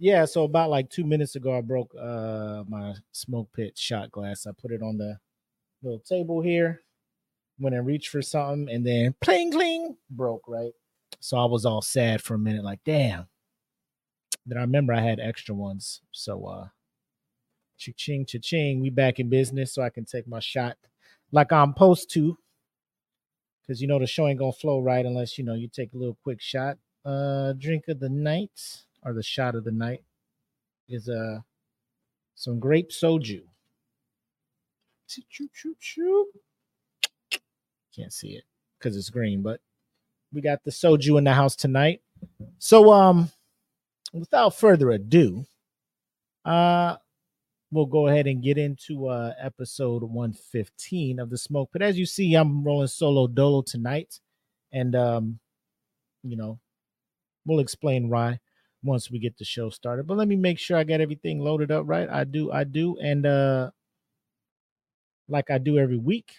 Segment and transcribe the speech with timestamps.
[0.00, 4.46] yeah, so about like two minutes ago, I broke uh my smoke pit shot glass.
[4.46, 5.18] I put it on the
[5.82, 6.80] little table here.
[7.58, 10.44] Went and reached for something, and then pling cling broke.
[10.48, 10.72] Right,
[11.20, 13.28] so I was all sad for a minute, like damn.
[14.46, 16.68] Then I remember I had extra ones, so uh,
[17.76, 18.80] cha-ching, cha-ching.
[18.80, 20.78] We back in business, so I can take my shot
[21.30, 22.38] like I'm supposed to.
[23.66, 25.98] Cause you know the show ain't gonna flow right unless you know you take a
[25.98, 26.78] little quick shot.
[27.04, 30.02] Uh, drink of the night or the shot of the night
[30.88, 31.38] is uh
[32.34, 33.42] some grape soju.
[37.94, 38.44] Can't see it
[38.78, 39.60] because it's green, but
[40.32, 42.00] we got the soju in the house tonight.
[42.58, 43.30] So um
[44.12, 45.44] without further ado,
[46.44, 46.96] uh
[47.72, 51.70] we'll go ahead and get into uh episode 115 of the smoke.
[51.72, 54.20] But as you see, I'm rolling solo dolo tonight.
[54.72, 55.38] And um,
[56.22, 56.58] you know,
[57.44, 58.38] we'll explain why
[58.82, 60.06] once we get the show started.
[60.06, 62.08] But let me make sure I got everything loaded up right.
[62.08, 63.70] I do, I do, and uh
[65.28, 66.36] like I do every week,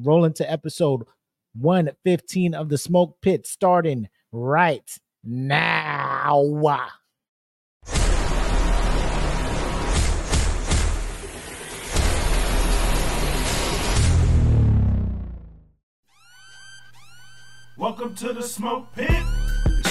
[0.00, 1.02] roll into episode
[1.58, 6.36] 115 of the smoke pit starting right now.
[17.76, 19.39] Welcome to the smoke pit.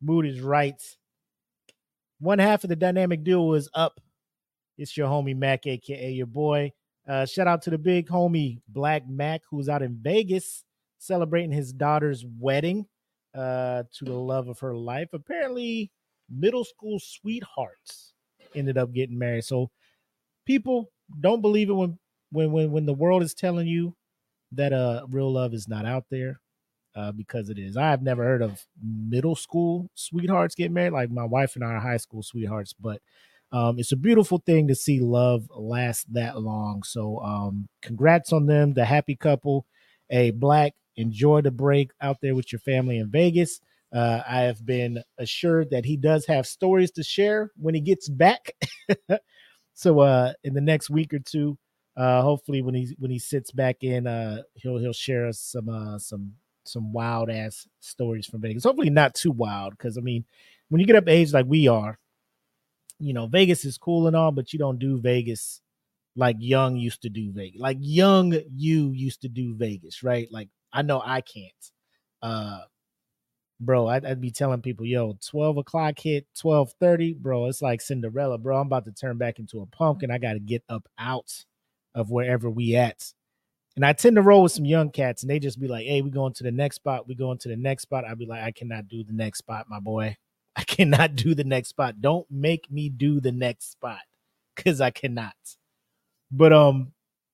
[0.00, 0.80] mood is right.
[2.20, 4.00] One half of the dynamic duo is up.
[4.76, 6.72] It's your homie Mac, aka your boy.
[7.06, 10.64] Uh, shout out to the big homie Black Mac, who's out in Vegas
[10.98, 12.86] celebrating his daughter's wedding
[13.34, 15.08] uh, to the love of her life.
[15.12, 15.90] Apparently,
[16.28, 18.12] middle school sweethearts
[18.54, 19.44] ended up getting married.
[19.44, 19.70] So
[20.46, 21.98] people don't believe it when
[22.30, 23.94] when when when the world is telling you
[24.52, 26.40] that uh real love is not out there
[26.98, 27.76] uh, because it is.
[27.76, 30.92] I have never heard of middle school sweethearts get married.
[30.92, 33.00] Like my wife and I are high school sweethearts, but
[33.52, 36.82] um, it's a beautiful thing to see love last that long.
[36.82, 39.64] So, um, congrats on them, the happy couple.
[40.10, 43.60] A black, enjoy the break out there with your family in Vegas.
[43.94, 48.08] Uh, I have been assured that he does have stories to share when he gets
[48.08, 48.54] back.
[49.74, 51.56] so, uh, in the next week or two,
[51.96, 55.68] uh, hopefully when he when he sits back in, uh, he'll he'll share us some
[55.68, 56.32] uh, some
[56.68, 58.64] some wild ass stories from Vegas.
[58.64, 60.24] Hopefully not too wild, because I mean,
[60.68, 61.98] when you get up age like we are,
[62.98, 65.60] you know, Vegas is cool and all, but you don't do Vegas
[66.16, 67.60] like young used to do Vegas.
[67.60, 70.28] Like young you used to do Vegas, right?
[70.32, 71.72] Like I know I can't.
[72.22, 72.60] Uh
[73.60, 77.46] bro, I'd, I'd be telling people, yo, 12 o'clock hit, 12:30, bro.
[77.46, 78.58] It's like Cinderella, bro.
[78.60, 80.10] I'm about to turn back into a pumpkin.
[80.10, 81.44] I gotta get up out
[81.94, 83.12] of wherever we at.
[83.78, 86.02] And I tend to roll with some young cats, and they just be like, "Hey,
[86.02, 87.06] we going to the next spot.
[87.06, 89.66] We going to the next spot." I'd be like, "I cannot do the next spot,
[89.68, 90.16] my boy.
[90.56, 92.00] I cannot do the next spot.
[92.00, 94.00] Don't make me do the next spot,
[94.56, 95.36] cause I cannot."
[96.32, 96.90] But um,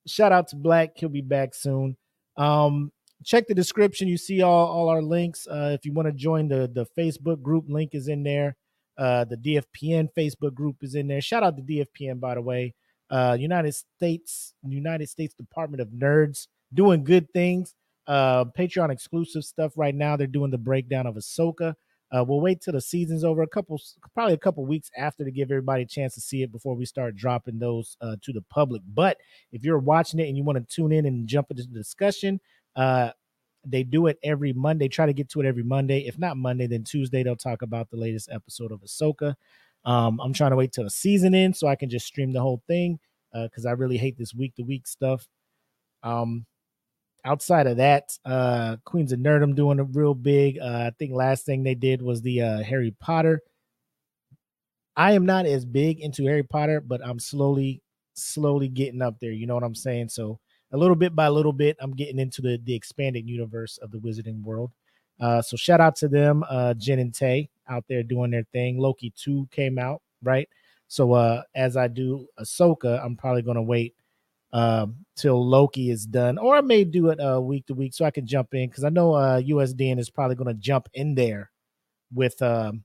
[0.07, 0.91] shout out to Black.
[0.97, 1.97] He'll be back soon.
[2.37, 2.93] Um,
[3.25, 4.09] check the description.
[4.09, 5.47] You see all all our links.
[5.47, 8.55] Uh, if you want to join the the Facebook group, link is in there.
[8.99, 11.23] Uh, the DFPN Facebook group is in there.
[11.23, 12.75] Shout out to DFPN, by the way
[13.11, 17.75] uh, United States United States Department of Nerds doing good things.
[18.07, 20.17] Uh, Patreon exclusive stuff right now.
[20.17, 21.75] They're doing the breakdown of Ahsoka.
[22.15, 23.81] Uh, we'll wait till the season's over, a couple,
[24.13, 26.85] probably a couple weeks after to give everybody a chance to see it before we
[26.85, 28.83] start dropping those uh, to the public.
[28.95, 29.17] But
[29.53, 32.41] if you're watching it and you want to tune in and jump into the discussion,
[32.77, 33.11] uh,
[33.67, 34.87] they do it every Monday.
[34.87, 36.07] Try to get to it every Monday.
[36.07, 39.35] If not Monday, then Tuesday they'll talk about the latest episode of Ahsoka.
[39.85, 42.41] Um, I'm trying to wait till the season ends so I can just stream the
[42.41, 42.99] whole thing
[43.33, 45.27] because uh, I really hate this week to week stuff.
[46.03, 46.47] Um,
[47.25, 50.59] outside of that, uh, Queens of Nerdom doing a real big.
[50.59, 53.41] Uh, I think last thing they did was the uh, Harry Potter.
[54.97, 57.83] I am not as big into Harry Potter, but I'm slowly,
[58.15, 59.33] slowly getting up there.
[59.33, 60.11] You know what I'm saying?
[60.11, 60.39] So
[60.73, 63.99] a little bit by little bit, I'm getting into the the expanded universe of the
[63.99, 64.71] Wizarding world.
[65.21, 68.79] Uh, so shout out to them, uh, Jen and Tay out there doing their thing.
[68.79, 70.49] Loki 2 came out, right?
[70.89, 73.95] So uh as I do Ahsoka, I'm probably gonna wait
[74.53, 78.05] um till Loki is done, or I may do it uh week to week so
[78.05, 81.51] I can jump in because I know uh USDN is probably gonna jump in there
[82.13, 82.85] with um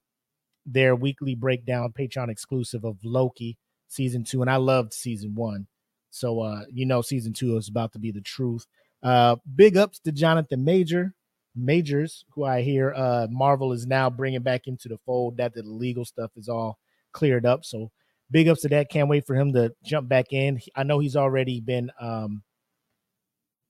[0.66, 5.68] their weekly breakdown, Patreon exclusive of Loki season two, and I loved season one.
[6.12, 8.66] So uh, you know, season two is about to be the truth.
[9.04, 11.14] Uh, big ups to Jonathan Major
[11.63, 15.38] Majors, who I hear uh, Marvel is now bringing back into the fold.
[15.38, 16.79] That the legal stuff is all
[17.11, 17.65] cleared up.
[17.65, 17.91] So
[18.31, 18.89] big ups to that.
[18.89, 20.59] Can't wait for him to jump back in.
[20.75, 22.44] I know he's already been um,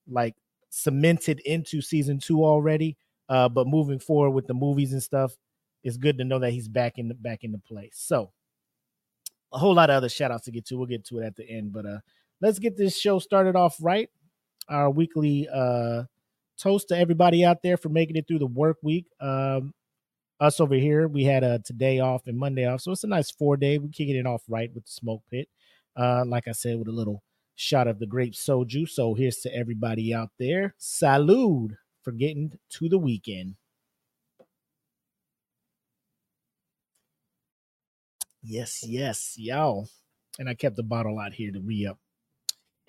[0.08, 0.36] like
[0.70, 2.98] cemented into season two already.
[3.28, 5.38] Uh, but moving forward with the movies and stuff,
[5.84, 7.90] it's good to know that he's back in the back into play.
[7.94, 8.32] So
[9.54, 10.78] a whole lot of other shout outs to get to.
[10.78, 11.72] We'll get to it at the end.
[11.72, 12.00] But uh
[12.42, 14.10] let's get this show started off right.
[14.68, 16.04] Our weekly uh
[16.60, 19.06] toast to everybody out there for making it through the work week.
[19.20, 19.74] Um
[20.40, 22.82] us over here, we had a today off and Monday off.
[22.82, 23.78] So it's a nice four day.
[23.78, 25.50] We're kicking it off right with the smoke pit.
[25.98, 27.24] Uh, like I said, with a little
[27.56, 28.88] shot of the grape soju.
[28.88, 30.76] So here's to everybody out there.
[30.80, 33.56] Salud for getting to the weekend.
[38.42, 39.90] Yes, yes, y'all.
[40.38, 42.00] And I kept the bottle out here to re up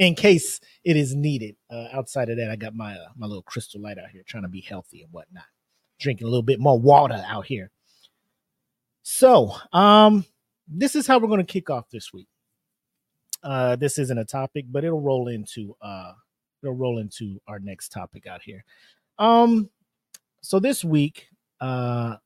[0.00, 1.56] in case it is needed.
[1.70, 4.44] Uh, outside of that, I got my uh, my little crystal light out here, trying
[4.44, 5.44] to be healthy and whatnot.
[6.00, 7.70] Drinking a little bit more water out here.
[9.02, 10.25] So, um,
[10.67, 12.29] this is how we're going to kick off this week.
[13.43, 16.14] Uh, this isn't a topic, but it'll roll into uh,
[16.62, 18.64] it'll roll into our next topic out here.
[19.19, 19.70] Um,
[20.43, 21.26] so this week,
[21.61, 22.17] uh,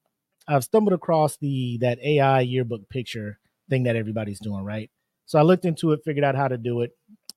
[0.46, 4.90] I've stumbled across the that AI yearbook picture thing that everybody's doing, right?
[5.26, 6.92] So I looked into it, figured out how to do it.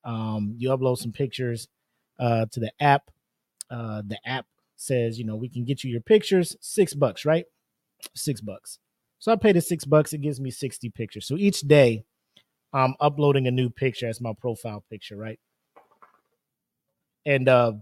[0.07, 1.67] Um, you upload some pictures
[2.19, 3.11] uh, to the app.
[3.69, 7.45] Uh, the app says, you know, we can get you your pictures, six bucks, right?
[8.15, 8.79] Six bucks.
[9.19, 10.13] So I paid the six bucks.
[10.13, 11.27] It gives me 60 pictures.
[11.27, 12.05] So each day
[12.73, 15.39] I'm uploading a new picture as my profile picture, right?
[17.25, 17.73] And uh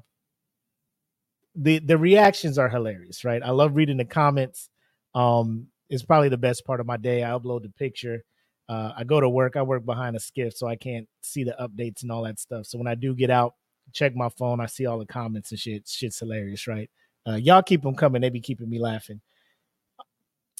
[1.55, 3.41] the the reactions are hilarious, right?
[3.43, 4.69] I love reading the comments.
[5.13, 7.23] Um, it's probably the best part of my day.
[7.23, 8.23] I upload the picture.
[8.67, 9.55] Uh, I go to work.
[9.55, 12.65] I work behind a SCIF, so I can't see the updates and all that stuff.
[12.65, 13.53] So when I do get out,
[13.93, 15.87] check my phone, I see all the comments and shit.
[15.87, 16.89] Shit's hilarious, right?
[17.27, 18.21] Uh, y'all keep them coming.
[18.21, 19.21] They be keeping me laughing.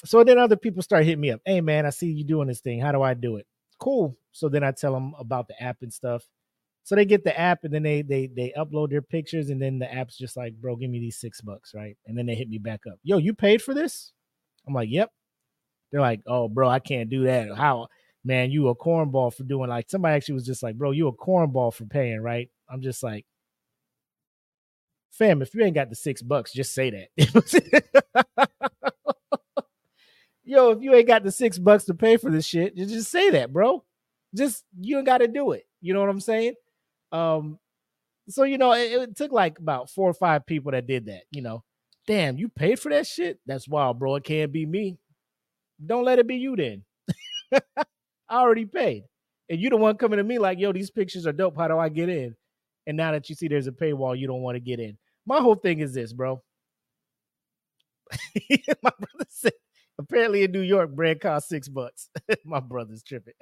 [0.03, 1.41] So then other people start hitting me up.
[1.45, 2.79] Hey man, I see you doing this thing.
[2.79, 3.47] How do I do it?
[3.79, 4.17] Cool.
[4.31, 6.23] So then I tell them about the app and stuff.
[6.83, 9.79] So they get the app and then they they they upload their pictures and then
[9.79, 11.97] the app's just like, bro, give me these six bucks, right?
[12.05, 12.99] And then they hit me back up.
[13.03, 14.11] Yo, you paid for this?
[14.67, 15.11] I'm like, yep.
[15.95, 17.55] They're like, oh, bro, I can't do that.
[17.55, 17.87] How,
[18.25, 21.13] man, you a cornball for doing like somebody actually was just like, bro, you a
[21.13, 22.49] cornball for paying, right?
[22.69, 23.25] I'm just like,
[25.09, 28.49] fam, if you ain't got the six bucks, just say that.
[30.43, 33.29] Yo, if you ain't got the six bucks to pay for this shit, just, say
[33.29, 33.81] that, bro.
[34.35, 35.65] Just you ain't got to do it.
[35.79, 36.55] You know what I'm saying?
[37.13, 37.57] Um,
[38.27, 41.23] so you know, it, it took like about four or five people that did that.
[41.31, 41.63] You know,
[42.05, 43.39] damn, you paid for that shit?
[43.45, 44.15] That's wild, bro.
[44.15, 44.97] It can't be me.
[45.83, 46.83] Don't let it be you then.
[47.53, 47.61] I
[48.29, 49.03] already paid.
[49.49, 51.57] And you the one coming to me like, yo, these pictures are dope.
[51.57, 52.35] How do I get in?
[52.87, 54.97] And now that you see there's a paywall, you don't want to get in.
[55.25, 56.41] My whole thing is this, bro.
[58.83, 59.53] My brother said,
[59.97, 62.09] apparently in New York, bread costs six bucks.
[62.45, 63.33] My brother's tripping.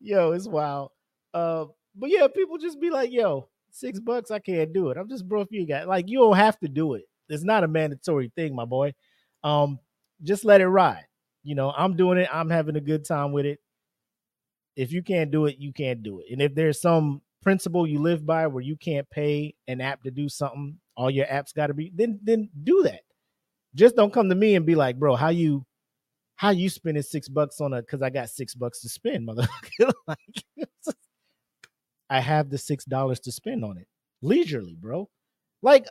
[0.00, 0.90] yo, it's wild.
[1.34, 4.96] Uh, but yeah, people just be like, yo, six bucks, I can't do it.
[4.96, 7.04] I'm just bro, if you got like you don't have to do it.
[7.28, 8.92] It's not a mandatory thing, my boy.
[9.44, 9.78] Um,
[10.22, 11.06] just let it ride.
[11.42, 13.60] You know, I'm doing it, I'm having a good time with it.
[14.76, 16.26] If you can't do it, you can't do it.
[16.30, 20.10] And if there's some principle you live by where you can't pay an app to
[20.10, 23.00] do something, all your apps got to be, then then do that.
[23.74, 25.64] Just don't come to me and be like, bro, how you
[26.36, 29.92] how you spending six bucks on a because I got six bucks to spend, motherfucker.
[30.06, 30.44] like,
[32.08, 33.86] I have the six dollars to spend on it
[34.22, 35.08] leisurely, bro.
[35.62, 35.86] Like,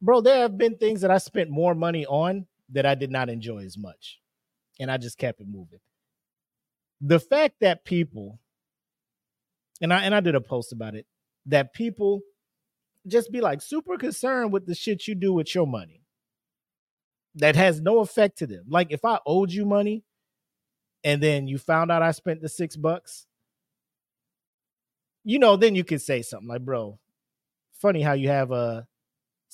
[0.00, 3.28] bro, there have been things that I spent more money on that I did not
[3.28, 4.18] enjoy as much,
[4.80, 5.80] and I just kept it moving.
[7.00, 8.38] The fact that people,
[9.80, 11.06] and I and I did a post about it,
[11.46, 12.20] that people
[13.06, 16.02] just be like super concerned with the shit you do with your money
[17.34, 18.64] that has no effect to them.
[18.68, 20.04] Like if I owed you money
[21.02, 23.26] and then you found out I spent the six bucks,
[25.24, 26.98] you know, then you can say something like, bro,
[27.80, 28.86] funny how you have a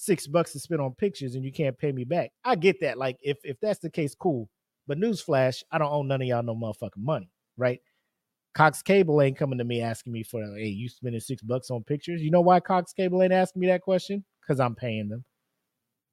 [0.00, 2.30] six bucks to spend on pictures and you can't pay me back.
[2.44, 2.98] I get that.
[2.98, 4.48] Like, if if that's the case, cool.
[4.86, 7.80] But newsflash, I don't owe none of y'all no motherfucking money, right?
[8.54, 11.84] Cox Cable ain't coming to me asking me for, hey, you spending six bucks on
[11.84, 12.22] pictures.
[12.22, 14.24] You know why Cox Cable ain't asking me that question?
[14.40, 15.24] Because I'm paying them.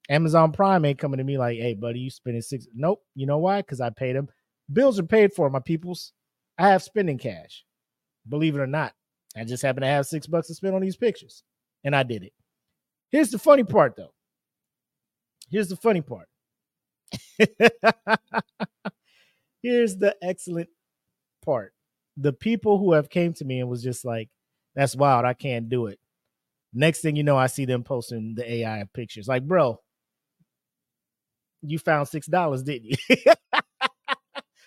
[0.10, 2.68] Amazon Prime ain't coming to me like, hey, buddy, you spending six.
[2.75, 3.01] Nope.
[3.15, 3.62] You know why?
[3.62, 4.27] Because I paid them.
[4.72, 6.12] Bills are paid for, my peoples.
[6.58, 7.63] I have spending cash.
[8.27, 8.94] Believe it or not.
[9.38, 11.44] I just happen to have six bucks to spend on these pictures.
[11.84, 12.34] And I did it.
[13.15, 14.12] Here's the funny part, though.
[15.50, 16.27] Here's the funny part.
[19.63, 20.67] Here's the excellent
[21.45, 21.74] part.
[22.17, 24.27] The people who have came to me and was just like,
[24.75, 25.24] that's wild.
[25.24, 25.98] I can't do it.
[26.74, 29.29] Next thing you know, I see them posting the AI pictures.
[29.29, 29.79] Like, bro,
[31.62, 32.98] you found six dollars, didn't you?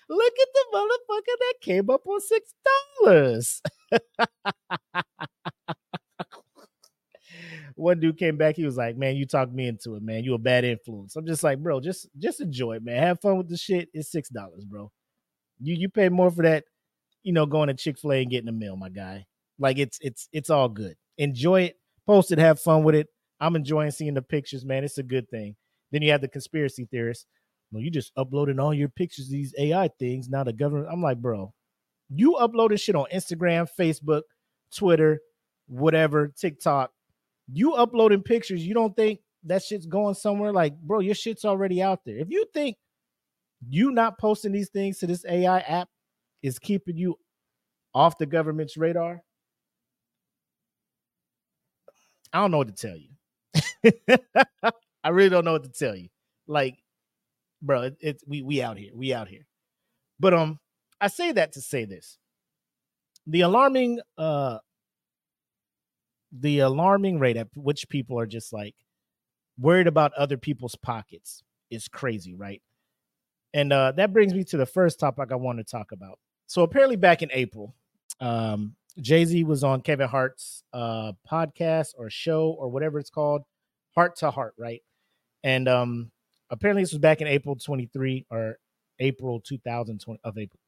[0.09, 2.55] Look at the motherfucker that came up on six
[3.03, 3.61] dollars.
[7.79, 10.25] One dude came back, he was like, Man, you talked me into it, man.
[10.25, 11.17] You a bad influence.
[11.17, 13.03] I'm just like, bro, just just enjoy it, man.
[13.03, 13.89] Have fun with the shit.
[13.95, 14.91] It's six dollars, bro.
[15.61, 16.65] You you pay more for that,
[17.23, 19.27] you know, going to Chick-fil-A and getting a meal, my guy.
[19.59, 20.97] Like it's it's it's all good.
[21.19, 23.09] Enjoy it, post it, have fun with it.
[23.41, 24.85] I'm enjoying seeing the pictures, man.
[24.85, 25.55] It's a good thing.
[25.93, 27.27] Then you have the conspiracy theorists.
[27.71, 30.29] Well, you just uploading all your pictures, these AI things.
[30.29, 31.53] Now the government, I'm like, bro,
[32.09, 34.23] you uploading shit on Instagram, Facebook,
[34.75, 35.21] Twitter,
[35.67, 36.91] whatever, TikTok.
[37.53, 40.53] You uploading pictures, you don't think that shit's going somewhere?
[40.53, 42.19] Like, bro, your shit's already out there.
[42.19, 42.77] If you think
[43.69, 45.89] you not posting these things to this AI app
[46.43, 47.17] is keeping you
[47.95, 49.23] off the government's radar,
[52.33, 54.19] I don't know what to tell you.
[55.05, 56.09] I really don't know what to tell you.
[56.47, 56.77] Like,
[57.63, 58.93] bro, it, it's we we out here.
[58.95, 59.47] We out here.
[60.21, 60.59] But um,
[61.01, 62.19] I say that to say this.
[63.27, 64.59] The alarming uh
[66.33, 68.75] the alarming rate at which people are just like
[69.59, 72.63] worried about other people's pockets is crazy, right?
[73.55, 76.19] And uh that brings me to the first topic I want to talk about.
[76.47, 77.75] So apparently back in April,
[78.21, 83.43] um Jay-Z was on Kevin Hart's uh podcast or show or whatever it's called,
[83.95, 84.83] Hart to Hart, right?
[85.43, 86.11] And um
[86.51, 88.59] apparently this was back in April 23 or
[89.01, 90.61] April 2020 of April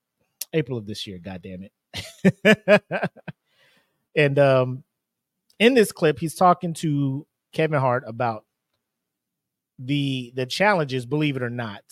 [0.53, 3.11] April of this year, god damn it.
[4.17, 4.85] and um
[5.61, 8.45] in this clip he's talking to Kevin Hart about
[9.79, 11.83] the the challenges, believe it or not,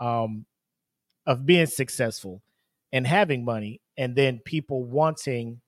[0.00, 0.44] um
[1.26, 2.42] of being successful
[2.92, 5.60] and having money and then people wanting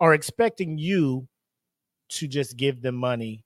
[0.00, 1.26] or expecting you
[2.08, 3.44] to just give them money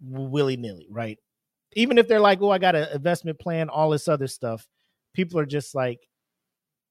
[0.00, 1.18] willy nilly, right?
[1.74, 4.66] Even if they're like, oh, I got an investment plan, all this other stuff,
[5.14, 6.00] people are just like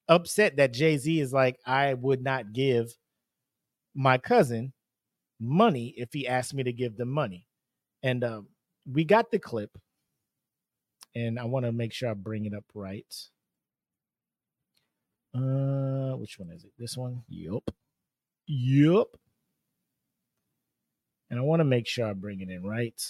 [0.08, 2.92] upset that Jay Z is like, I would not give
[3.94, 4.72] my cousin
[5.40, 7.46] money if he asked me to give them money.
[8.02, 8.48] And um,
[8.90, 9.70] we got the clip,
[11.14, 13.14] and I want to make sure I bring it up right.
[15.34, 16.72] Uh, which one is it?
[16.78, 17.22] This one?
[17.28, 17.70] Yup.
[18.46, 19.16] Yup
[21.34, 23.00] and I want to make sure I bring it in right.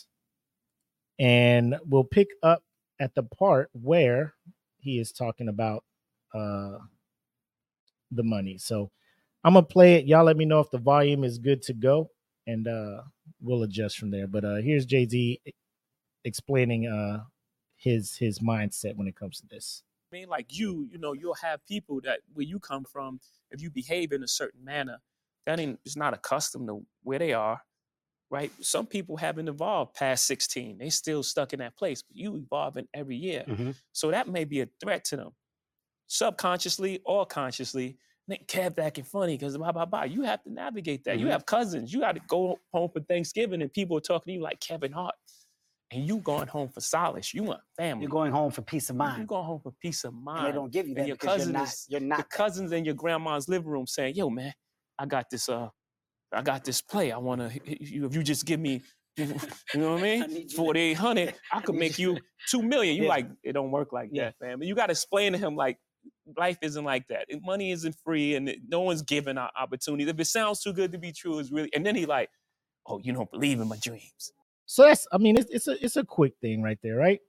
[1.19, 2.63] And we'll pick up
[2.99, 4.33] at the part where
[4.79, 5.85] he is talking about
[6.33, 6.79] uh
[8.11, 8.57] the money.
[8.57, 8.91] So
[9.45, 10.07] I'm gonna play it.
[10.07, 12.11] Y'all let me know if the volume is good to go,
[12.47, 13.03] and uh
[13.41, 14.27] we'll adjust from there.
[14.27, 15.41] But uh here's Jay Z
[16.25, 17.25] explaining uh
[17.77, 19.83] his his mindset when it comes to this.
[20.13, 23.21] I mean, like you, you know, you'll have people that where you come from,
[23.51, 24.99] if you behave in a certain manner,
[25.47, 27.61] that ain't is not accustomed to where they are
[28.35, 28.51] right?
[28.61, 30.79] Some people haven't evolved past 16.
[30.79, 33.45] They still stuck in that place, but you evolving every year.
[33.47, 33.71] Mm-hmm.
[33.93, 35.31] So that may be a threat to them.
[36.09, 37.97] Subconsciously or consciously,
[38.29, 40.05] they kept acting funny because blah, blah, blah.
[40.05, 41.17] You have to navigate that.
[41.17, 41.27] Mm-hmm.
[41.27, 41.93] You have cousins.
[41.93, 44.93] You got to go home for Thanksgiving and people are talking to you like Kevin
[44.93, 45.15] Hart.
[45.91, 47.33] And you going home for solace.
[47.35, 48.03] You want family.
[48.03, 49.13] You're going home for peace of mind.
[49.13, 49.29] You mind.
[49.29, 50.47] going home for peace of And mind.
[50.47, 51.69] they don't give you And that your because you're not.
[51.89, 52.17] You're not.
[52.19, 52.31] that.
[52.31, 54.53] cousins in your grandma's living room saying, "Yo, man,
[54.99, 55.49] I got this.
[55.49, 55.69] Uh,
[56.33, 57.13] I got this play.
[57.13, 57.61] I want to.
[57.85, 58.83] You, if you just give me,
[59.17, 59.27] you
[59.75, 62.21] know what I mean, need you to- forty eight hundred, I could make you- you
[62.51, 62.97] two million.
[62.97, 63.09] You Yeah.
[63.11, 63.53] like it?
[63.53, 64.25] Don't work like Yeah.
[64.31, 64.61] that, fam.
[64.63, 65.79] And you got to explain to him like
[66.37, 67.27] life isn't like that.
[67.43, 70.09] Money isn't free, and no one's giving out opportunities.
[70.09, 71.71] If it sounds too good to be true, it's really.
[71.75, 72.31] And then he like,
[72.87, 74.33] oh, you don't believe in my dreams.
[74.67, 77.21] So that's I mean it's it's a it's a quick thing right there, right?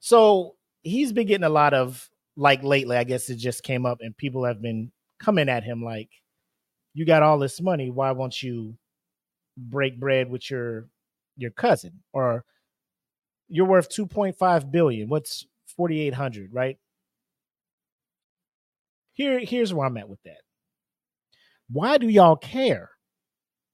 [0.00, 3.98] So he's been getting a lot of like lately, I guess it just came up
[4.00, 6.10] and people have been coming at him like,
[6.94, 8.76] you got all this money, why won't you
[9.56, 10.88] break bread with your
[11.36, 12.02] your cousin?
[12.12, 12.44] Or
[13.48, 15.08] you're worth 2.5 billion.
[15.08, 15.46] What's
[15.76, 16.78] 4800, right?
[19.14, 20.42] Here here's where I'm at with that.
[21.70, 22.90] Why do y'all care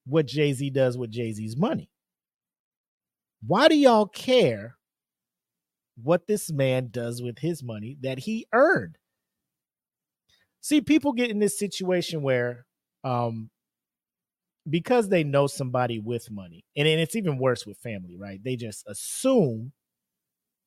[0.07, 1.91] what Jay-Z does with Jay-Z's money?
[3.47, 4.77] Why do y'all care
[6.03, 8.97] what this man does with his money that he earned?
[10.61, 12.67] See, people get in this situation where
[13.03, 13.51] um
[14.69, 18.43] because they know somebody with money, and, and it's even worse with family, right?
[18.45, 19.73] They just assume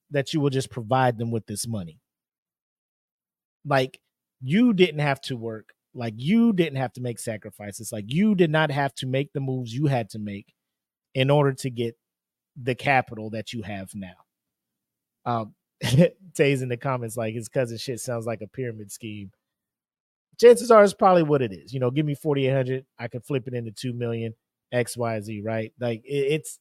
[0.10, 2.00] that you will just provide them with this money.
[3.66, 4.00] Like
[4.44, 8.52] you didn't have to work, like you didn't have to make sacrifices, like you did
[8.52, 10.54] not have to make the moves you had to make
[11.16, 11.96] in order to get
[12.62, 14.14] the capital that you have now.
[15.26, 15.56] Um,
[16.34, 19.32] Tays in the comments like his cousin shit sounds like a pyramid scheme.
[20.40, 21.74] Chances are it's probably what it is.
[21.74, 24.34] You know, give me 4,800, I can flip it into 2 million,
[24.72, 25.72] X, Y, Z, right?
[25.80, 26.60] Like it, it's,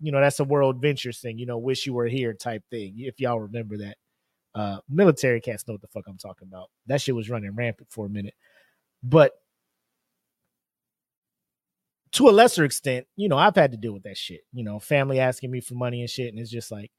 [0.00, 2.94] you know, that's a WorldVentures thing, you know, wish you were here type thing.
[2.98, 3.98] If y'all remember that.
[4.54, 6.70] Uh, military cats know what the fuck I'm talking about.
[6.86, 8.34] That shit was running rampant for a minute.
[9.02, 9.32] But
[12.12, 14.40] to a lesser extent, you know, I've had to deal with that shit.
[14.52, 16.28] You know, family asking me for money and shit.
[16.28, 16.90] And it's just like,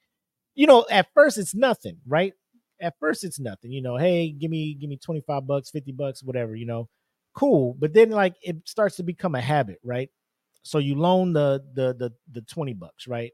[0.56, 2.34] you know, at first it's nothing, right?
[2.82, 3.72] At first it's nothing.
[3.72, 6.88] You know, hey, give me give me 25 bucks, 50 bucks, whatever, you know.
[7.36, 7.76] Cool.
[7.78, 10.10] But then like it starts to become a habit, right?
[10.64, 13.32] So you loan the the the the 20 bucks, right?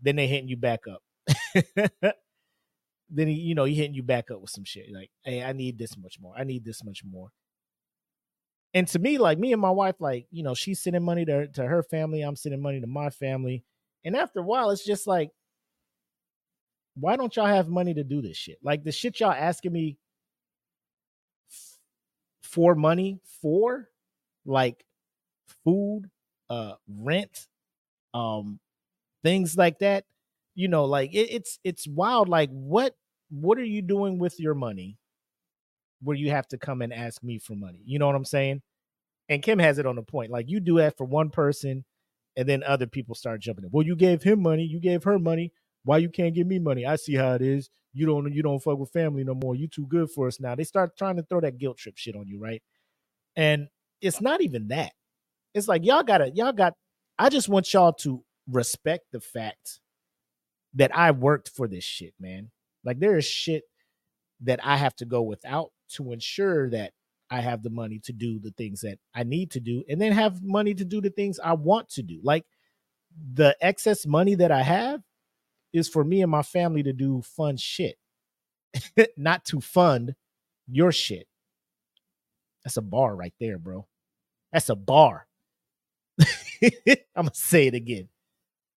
[0.00, 1.02] Then they hitting you back up.
[3.08, 4.92] then he, you know, he hitting you back up with some shit.
[4.92, 6.34] Like, hey, I need this much more.
[6.36, 7.28] I need this much more.
[8.74, 11.48] And to me, like me and my wife, like, you know, she's sending money to,
[11.48, 13.64] to her family, I'm sending money to my family.
[14.04, 15.30] And after a while, it's just like,
[16.94, 18.58] why don't y'all have money to do this shit?
[18.62, 19.98] Like the shit y'all asking me
[21.50, 21.78] f-
[22.42, 23.88] for money for,
[24.44, 24.84] like
[25.64, 26.10] food,
[26.48, 27.48] uh, rent,
[28.14, 28.60] um,
[29.22, 30.04] things like that.
[30.56, 32.28] You know, like it, it's it's wild.
[32.30, 32.94] Like what
[33.30, 34.98] what are you doing with your money
[36.02, 37.82] where you have to come and ask me for money?
[37.84, 38.62] You know what I'm saying?
[39.28, 40.32] And Kim has it on the point.
[40.32, 41.84] Like you do that for one person,
[42.36, 43.70] and then other people start jumping in.
[43.70, 45.52] Well, you gave him money, you gave her money.
[45.84, 46.86] Why you can't give me money?
[46.86, 47.70] I see how it is.
[47.92, 49.54] You don't you don't fuck with family no more.
[49.54, 50.54] You too good for us now.
[50.54, 52.62] They start trying to throw that guilt trip shit on you, right?
[53.36, 53.68] And
[54.00, 54.92] it's not even that.
[55.54, 56.74] It's like y'all gotta y'all got.
[57.18, 59.80] I just want y'all to respect the fact
[60.76, 62.50] that I worked for this shit, man.
[62.84, 63.64] Like there is shit
[64.42, 66.92] that I have to go without to ensure that
[67.30, 70.12] I have the money to do the things that I need to do and then
[70.12, 72.20] have money to do the things I want to do.
[72.22, 72.44] Like
[73.34, 75.00] the excess money that I have
[75.72, 77.96] is for me and my family to do fun shit,
[79.16, 80.14] not to fund
[80.68, 81.26] your shit.
[82.64, 83.86] That's a bar right there, bro.
[84.52, 85.26] That's a bar.
[86.20, 86.28] I'm
[87.16, 88.08] going to say it again.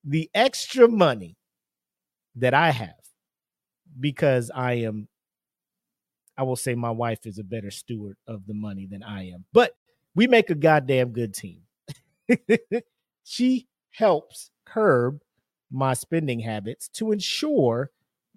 [0.03, 1.35] The extra money
[2.35, 2.95] that I have
[3.99, 5.07] because I am,
[6.37, 9.45] I will say my wife is a better steward of the money than I am,
[9.53, 9.73] but
[10.15, 11.61] we make a goddamn good team.
[13.23, 15.19] she helps curb
[15.71, 17.91] my spending habits to ensure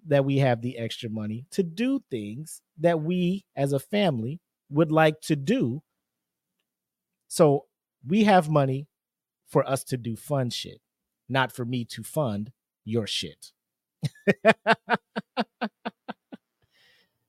[0.05, 4.91] that we have the extra money to do things that we as a family would
[4.91, 5.81] like to do.
[7.27, 7.65] So
[8.05, 8.87] we have money
[9.47, 10.81] for us to do fun shit,
[11.29, 12.51] not for me to fund
[12.83, 13.51] your shit.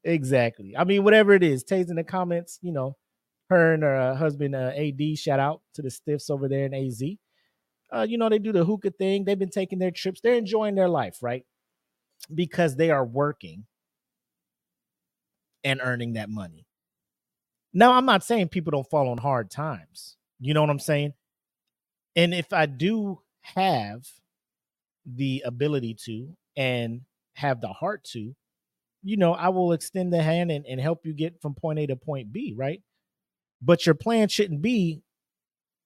[0.04, 0.76] Exactly.
[0.76, 2.96] I mean, whatever it is, Tays in the comments, you know,
[3.50, 6.74] her and her uh, husband, uh, AD, shout out to the stiffs over there in
[6.74, 7.02] AZ
[7.94, 9.24] uh, you know, they do the hookah thing.
[9.24, 10.20] They've been taking their trips.
[10.20, 11.44] They're enjoying their life, right?
[12.34, 13.66] Because they are working
[15.62, 16.66] and earning that money.
[17.72, 20.16] Now, I'm not saying people don't fall on hard times.
[20.40, 21.14] You know what I'm saying?
[22.16, 24.06] And if I do have
[25.06, 27.02] the ability to and
[27.34, 28.34] have the heart to,
[29.02, 31.86] you know, I will extend the hand and, and help you get from point A
[31.88, 32.80] to point B, right?
[33.60, 35.02] But your plan shouldn't be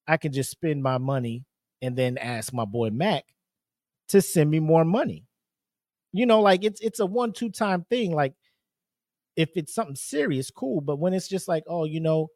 [0.09, 1.45] I can just spend my money
[1.83, 3.25] and then ask my boy Mac
[4.09, 5.25] to send me more money.
[6.13, 8.13] You know, like it's it's a one two time thing.
[8.15, 8.33] Like
[9.37, 10.81] if it's something serious, cool.
[10.81, 12.29] But when it's just like, oh, you know,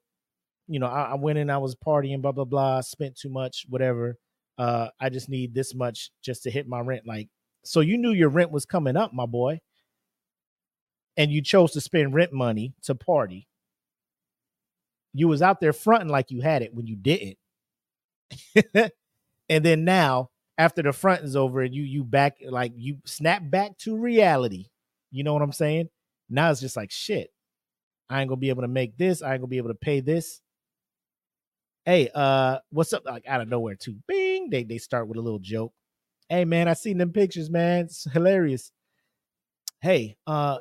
[0.68, 3.64] you know, I, I went in, I was partying, blah blah blah, spent too much,
[3.68, 4.18] whatever.
[4.58, 7.06] Uh, I just need this much just to hit my rent.
[7.06, 7.28] Like,
[7.64, 9.60] so you knew your rent was coming up, my boy,
[11.16, 13.46] and you chose to spend rent money to party.
[15.12, 17.36] You was out there fronting like you had it when you didn't.
[19.48, 23.42] and then now after the front is over and you you back like you snap
[23.44, 24.66] back to reality.
[25.10, 25.90] You know what i'm saying?
[26.30, 27.30] Now it's just like shit.
[28.08, 29.22] I ain't gonna be able to make this.
[29.22, 30.40] I ain't gonna be able to pay this.
[31.84, 33.04] Hey uh what's up?
[33.04, 33.96] Like out of nowhere too.
[34.08, 34.48] Bing.
[34.48, 35.74] They they start with a little joke
[36.32, 38.72] hey man i seen them pictures man it's hilarious
[39.80, 40.58] hey uh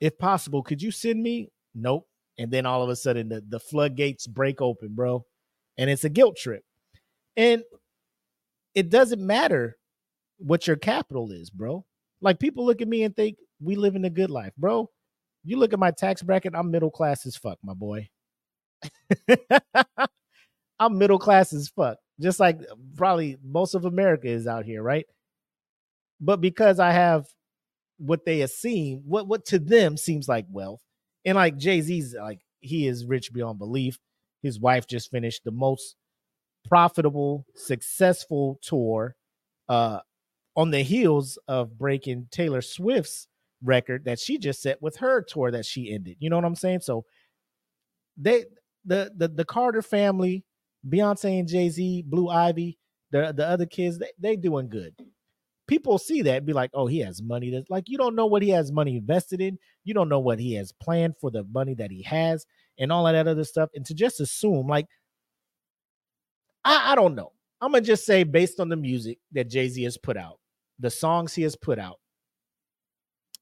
[0.00, 2.06] if possible could you send me nope
[2.38, 5.24] and then all of a sudden the, the floodgates break open bro
[5.78, 6.62] and it's a guilt trip
[7.36, 7.62] and
[8.74, 9.76] it doesn't matter
[10.38, 11.84] what your capital is, bro.
[12.20, 14.90] Like people look at me and think we live in a good life, bro.
[15.44, 18.08] You look at my tax bracket, I'm middle class as fuck, my boy.
[20.78, 22.60] I'm middle class as fuck, just like
[22.96, 25.06] probably most of America is out here, right?
[26.20, 27.26] But because I have
[27.98, 30.80] what they assume, what what to them seems like wealth,
[31.24, 33.98] and like Jay Z's like he is rich beyond belief.
[34.42, 35.96] His wife just finished the most
[36.68, 39.16] profitable, successful tour
[39.68, 40.00] uh,
[40.56, 43.28] on the heels of breaking Taylor Swift's
[43.62, 46.16] record that she just set with her tour that she ended.
[46.20, 46.80] You know what I'm saying?
[46.80, 47.04] So
[48.16, 48.44] they
[48.84, 50.44] the the the Carter family,
[50.88, 52.78] Beyonce and Jay-Z, Blue Ivy,
[53.10, 54.94] the the other kids, they, they doing good.
[55.66, 57.50] People see that be like, oh, he has money.
[57.50, 59.58] That's like you don't know what he has money invested in.
[59.84, 62.46] You don't know what he has planned for the money that he has
[62.78, 63.70] and all of that other stuff.
[63.74, 64.86] And to just assume, like,
[66.64, 67.32] I, I don't know.
[67.60, 70.38] I'm gonna just say based on the music that Jay-Z has put out,
[70.78, 71.98] the songs he has put out,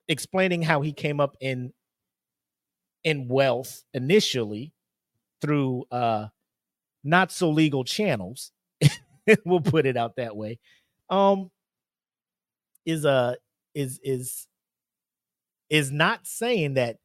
[0.08, 1.72] explaining how he came up in
[3.02, 4.72] in wealth initially
[5.42, 6.26] through uh
[7.04, 8.52] not so legal channels
[9.44, 10.58] we'll put it out that way
[11.10, 11.50] um
[12.86, 13.34] is uh
[13.74, 14.46] is is
[15.70, 16.98] is not saying that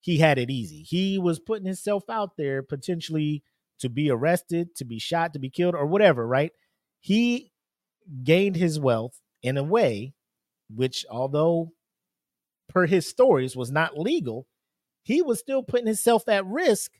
[0.00, 0.82] he had it easy.
[0.82, 3.42] He was putting himself out there potentially
[3.80, 6.52] to be arrested to be shot to be killed or whatever right?
[7.00, 7.52] He
[8.24, 10.14] gained his wealth in a way
[10.74, 11.72] which although
[12.68, 14.46] per his stories was not legal
[15.02, 16.92] he was still putting himself at risk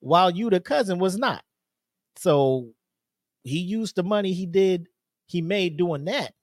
[0.00, 1.42] while you the cousin was not
[2.16, 2.70] so
[3.42, 4.88] he used the money he did
[5.26, 6.34] he made doing that.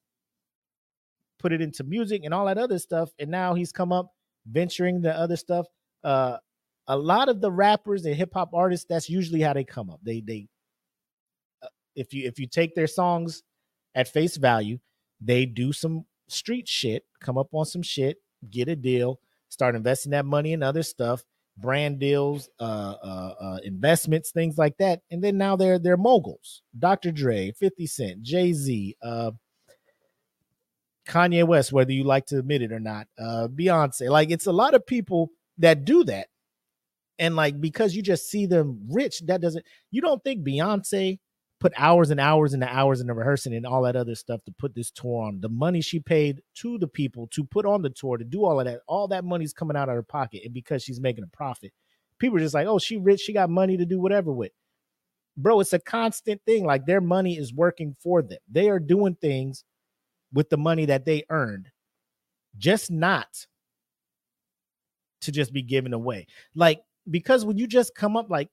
[1.40, 4.14] Put it into music and all that other stuff and now he's come up
[4.46, 5.68] venturing the other stuff.
[6.04, 6.38] Uh
[6.88, 10.00] a lot of the rappers and hip hop artists that's usually how they come up.
[10.04, 10.48] They they
[11.64, 13.44] uh, if you if you take their songs
[13.96, 14.80] at face value
[15.22, 18.18] they do some street shit come up on some shit
[18.50, 21.24] get a deal start investing that money in other stuff
[21.58, 26.62] brand deals uh, uh, uh investments things like that and then now they're they're moguls
[26.80, 29.32] dr dre 50 cent jay-z uh
[31.08, 34.10] Kanye West, whether you like to admit it or not, uh, Beyonce.
[34.10, 36.28] Like it's a lot of people that do that.
[37.20, 41.20] And like because you just see them rich, that doesn't you don't think Beyonce
[41.62, 44.74] put hours and hours and hours into rehearsing and all that other stuff to put
[44.74, 45.40] this tour on.
[45.40, 48.60] The money she paid to the people to put on the tour to do all
[48.60, 50.42] of that, all that money's coming out of her pocket.
[50.44, 51.72] And because she's making a profit,
[52.18, 54.52] people are just like, oh, she rich, she got money to do whatever with.
[55.38, 56.66] Bro, it's a constant thing.
[56.66, 58.40] Like their money is working for them.
[58.52, 59.64] They are doing things
[60.34, 61.70] with the money that they earned,
[62.58, 63.46] just not
[65.22, 66.26] to just be given away.
[66.56, 68.50] Like, because when you just come up, like,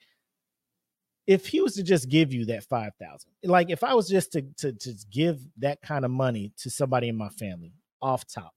[1.28, 4.42] if he was to just give you that 5000 like if i was just to,
[4.56, 8.52] to to give that kind of money to somebody in my family off top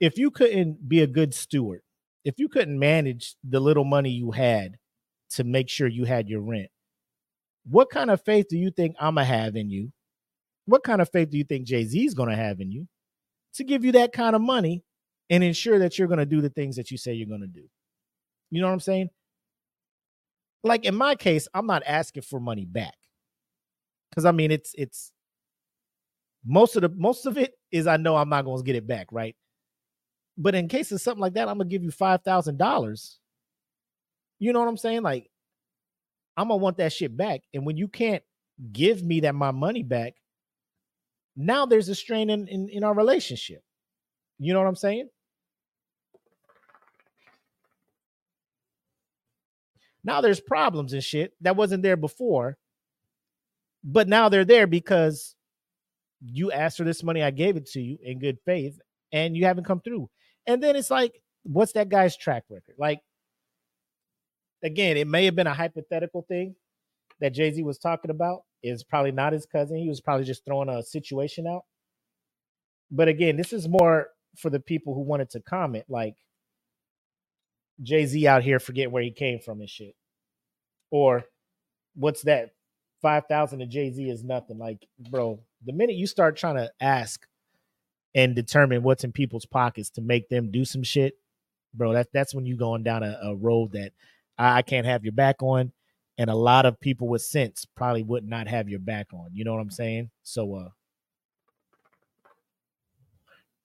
[0.00, 1.82] if you couldn't be a good steward
[2.24, 4.78] if you couldn't manage the little money you had
[5.28, 6.70] to make sure you had your rent
[7.68, 9.92] what kind of faith do you think i'm gonna have in you?
[10.64, 12.88] What kind of faith do you think jay-z is gonna have in you
[13.54, 14.82] to give you that kind of money
[15.28, 17.68] and ensure that you're gonna do the things that you say you're gonna do?
[18.50, 19.10] You know what i'm saying
[20.62, 22.94] like in my case, I'm not asking for money back.
[24.14, 25.12] Cause I mean it's it's
[26.44, 29.06] most of the most of it is I know I'm not gonna get it back,
[29.12, 29.36] right?
[30.36, 33.18] But in case of something like that, I'm gonna give you five thousand dollars.
[34.38, 35.02] You know what I'm saying?
[35.02, 35.30] Like,
[36.36, 37.42] I'm gonna want that shit back.
[37.54, 38.22] And when you can't
[38.72, 40.14] give me that my money back,
[41.36, 43.62] now there's a strain in, in, in our relationship.
[44.38, 45.08] You know what I'm saying?
[50.04, 52.56] Now there's problems and shit that wasn't there before.
[53.82, 55.34] But now they're there because
[56.20, 58.78] you asked for this money, I gave it to you in good faith,
[59.12, 60.10] and you haven't come through.
[60.46, 62.74] And then it's like, what's that guy's track record?
[62.78, 63.00] Like,
[64.62, 66.56] again, it may have been a hypothetical thing
[67.20, 68.42] that Jay Z was talking about.
[68.62, 69.78] Is probably not his cousin.
[69.78, 71.62] He was probably just throwing a situation out.
[72.90, 75.86] But again, this is more for the people who wanted to comment.
[75.88, 76.16] Like,
[77.82, 79.94] Jay Z out here forget where he came from and shit.
[80.90, 81.24] Or
[81.94, 82.50] what's that?
[83.02, 84.58] 5,000 to Jay Z is nothing.
[84.58, 87.26] Like, bro, the minute you start trying to ask
[88.14, 91.14] and determine what's in people's pockets to make them do some shit,
[91.74, 93.92] bro, that, that's when you're going down a, a road that
[94.36, 95.72] I, I can't have your back on.
[96.18, 99.30] And a lot of people with sense probably would not have your back on.
[99.32, 100.10] You know what I'm saying?
[100.22, 100.68] So, uh,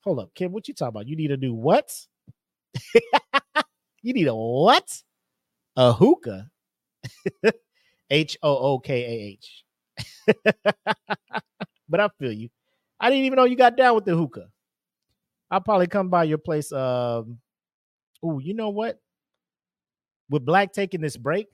[0.02, 0.52] hold up, kid.
[0.54, 1.08] What you talking about?
[1.08, 1.92] You need to do what?
[4.06, 5.02] You need a what?
[5.76, 6.52] A hookah.
[8.12, 9.64] H O O K A H.
[11.90, 12.50] But I feel you.
[13.00, 14.48] I didn't even know you got down with the hookah.
[15.52, 16.72] I'll probably come by your place.
[16.72, 17.40] Um,
[18.24, 19.00] oh, you know what?
[20.30, 21.48] With Black taking this break,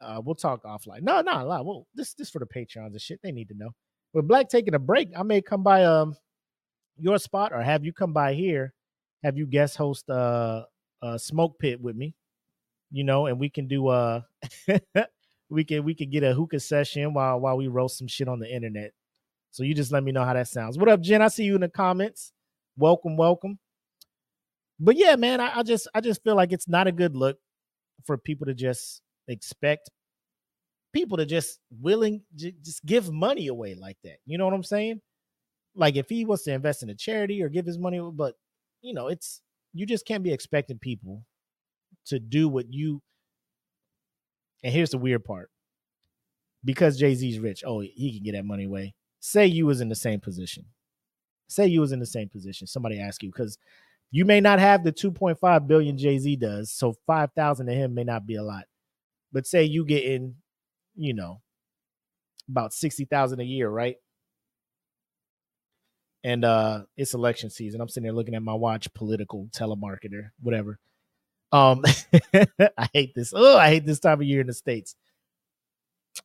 [0.00, 1.02] uh, we'll talk offline.
[1.02, 1.62] No, no, no.
[1.62, 3.20] Well, this this for the patrons and shit.
[3.22, 3.70] They need to know.
[4.14, 6.16] With Black taking a break, I may come by um
[6.98, 8.72] your spot or have you come by here,
[9.22, 10.64] have you guest host uh
[11.02, 12.14] uh smoke pit with me,
[12.90, 14.22] you know, and we can do uh
[15.50, 18.40] we can we can get a hookah session while while we roast some shit on
[18.40, 18.92] the internet.
[19.50, 20.78] So you just let me know how that sounds.
[20.78, 21.22] What up, Jen?
[21.22, 22.32] I see you in the comments.
[22.76, 23.58] Welcome, welcome.
[24.78, 27.38] But yeah, man, I, I just I just feel like it's not a good look
[28.04, 29.90] for people to just expect
[30.92, 34.16] people to just willing just give money away like that.
[34.26, 35.00] You know what I'm saying?
[35.74, 38.34] Like if he wants to invest in a charity or give his money, but
[38.82, 39.42] you know, it's
[39.78, 41.24] you just can't be expecting people
[42.06, 43.02] to do what you.
[44.62, 45.50] And here's the weird part:
[46.64, 48.94] because Jay Z's rich, oh, he can get that money away.
[49.20, 50.66] Say you was in the same position.
[51.48, 52.66] Say you was in the same position.
[52.66, 53.58] Somebody ask you because
[54.10, 58.04] you may not have the 2.5 billion Jay Z does, so 5,000 to him may
[58.04, 58.64] not be a lot.
[59.32, 60.36] But say you get in,
[60.94, 61.40] you know,
[62.48, 63.96] about 60,000 a year, right?
[66.26, 67.80] And uh it's election season.
[67.80, 70.80] I'm sitting there looking at my watch, political telemarketer, whatever.
[71.52, 71.84] Um
[72.34, 73.32] I hate this.
[73.34, 74.96] Oh, I hate this time of year in the States.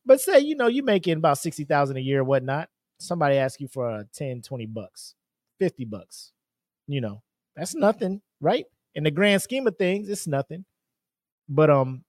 [0.04, 2.68] But say, you know, you making about 60,000 a year or whatnot.
[2.98, 5.14] Somebody asks you for a 10, 20 bucks,
[5.60, 6.32] 50 bucks,
[6.88, 7.22] you know,
[7.56, 8.66] that's nothing, right?
[8.94, 10.64] In the grand scheme of things, it's nothing.
[11.48, 12.04] But um,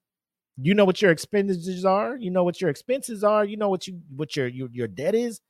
[0.56, 2.16] you know what your expenditures are.
[2.16, 3.44] You know what your expenses are.
[3.44, 5.40] You know what you what your your, your debt is.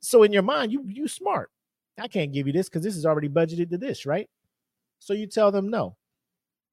[0.00, 1.50] So in your mind, you you smart.
[1.98, 4.28] I can't give you this because this is already budgeted to this, right?
[4.98, 5.96] So you tell them no.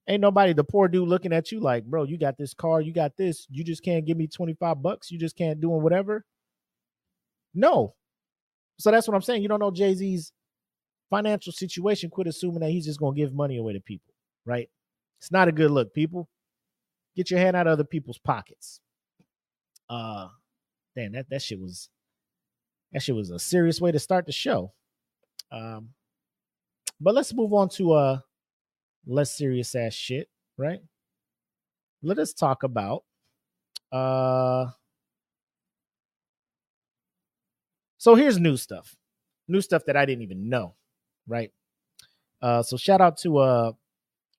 [0.09, 2.93] Ain't nobody, the poor dude looking at you like, bro, you got this car, you
[2.93, 6.23] got this, you just can't give me 25 bucks, you just can't do whatever.
[7.53, 7.95] No.
[8.79, 9.41] So that's what I'm saying.
[9.41, 10.31] You don't know Jay-Z's
[11.09, 14.13] financial situation, quit assuming that he's just gonna give money away to people,
[14.45, 14.69] right?
[15.19, 16.29] It's not a good look, people.
[17.15, 18.79] Get your hand out of other people's pockets.
[19.89, 20.27] Uh
[20.95, 21.89] damn, that, that shit was
[22.93, 24.73] that shit was a serious way to start the show.
[25.51, 25.89] Um,
[26.99, 28.19] but let's move on to uh
[29.05, 30.81] less serious ass shit, right?
[32.01, 33.03] Let us talk about
[33.91, 34.67] uh
[37.97, 38.95] so here's new stuff.
[39.47, 40.75] New stuff that I didn't even know,
[41.27, 41.51] right?
[42.41, 43.71] Uh so shout out to uh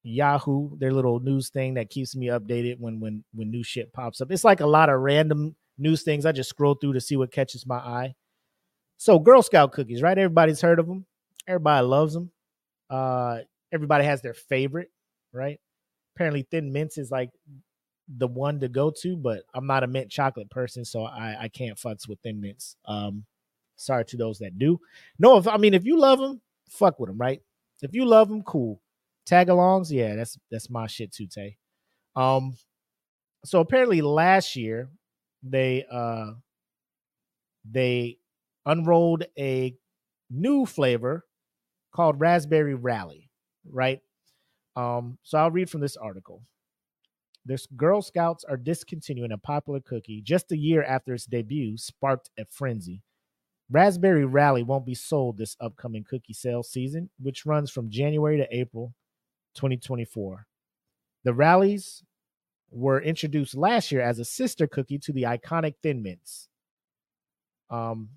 [0.03, 4.21] Yahoo, their little news thing that keeps me updated when when when new shit pops
[4.21, 4.31] up.
[4.31, 6.27] It's like a lot of random news things.
[6.27, 8.15] I just scroll through to see what catches my eye.
[8.99, 10.19] So Girl Scout cookies, right?
[10.19, 11.07] Everybody's heard of them.
[11.47, 12.31] Everybody loves them.
[12.91, 13.39] Uh,
[13.73, 14.91] everybody has their favorite,
[15.33, 15.59] right?
[16.15, 17.31] Apparently, Thin Mints is like
[18.09, 21.49] the one to go to, but I'm not a mint chocolate person, so I I
[21.49, 22.77] can't fucks with Thin Mints.
[22.87, 23.25] Um,
[23.77, 24.81] sorry to those that do.
[25.19, 27.41] No, if I mean if you love them, fuck with them, right?
[27.83, 28.81] If you love them, cool.
[29.31, 31.57] Tagalongs, yeah, that's that's my shit too, Tay.
[32.17, 32.57] Um,
[33.45, 34.91] so apparently last year
[35.45, 36.33] they uh
[37.71, 38.19] they
[38.69, 39.75] unrolled a
[40.31, 41.25] new flavor
[41.93, 43.31] called Raspberry Rally,
[43.69, 44.01] right?
[44.77, 46.43] Um, so I'll read from this article.
[47.45, 52.31] This Girl Scouts are discontinuing a popular cookie just a year after its debut sparked
[52.39, 53.03] a frenzy.
[53.71, 58.47] Raspberry Rally won't be sold this upcoming cookie sales season, which runs from January to
[58.55, 58.95] April
[59.55, 60.47] 2024.
[61.25, 62.03] The rallies
[62.71, 66.49] were introduced last year as a sister cookie to the iconic Thin Mints.
[67.71, 68.11] Um,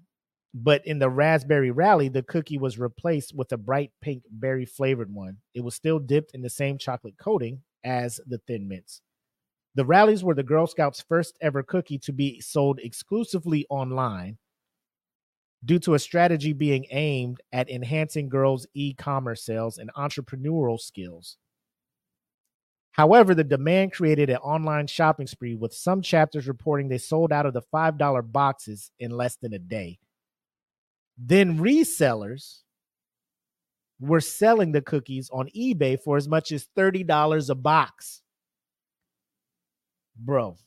[0.54, 5.14] but in the raspberry rally, the cookie was replaced with a bright pink berry flavored
[5.14, 5.38] one.
[5.54, 9.02] It was still dipped in the same chocolate coating as the Thin Mints.
[9.76, 14.38] The rallies were the Girl Scouts' first ever cookie to be sold exclusively online
[15.64, 21.38] due to a strategy being aimed at enhancing girls' e commerce sales and entrepreneurial skills.
[22.92, 27.46] However, the demand created an online shopping spree, with some chapters reporting they sold out
[27.46, 29.98] of the $5 boxes in less than a day.
[31.24, 32.62] Then resellers
[34.00, 38.24] were selling the cookies on eBay for as much as $30 a box.
[40.16, 40.58] Bro,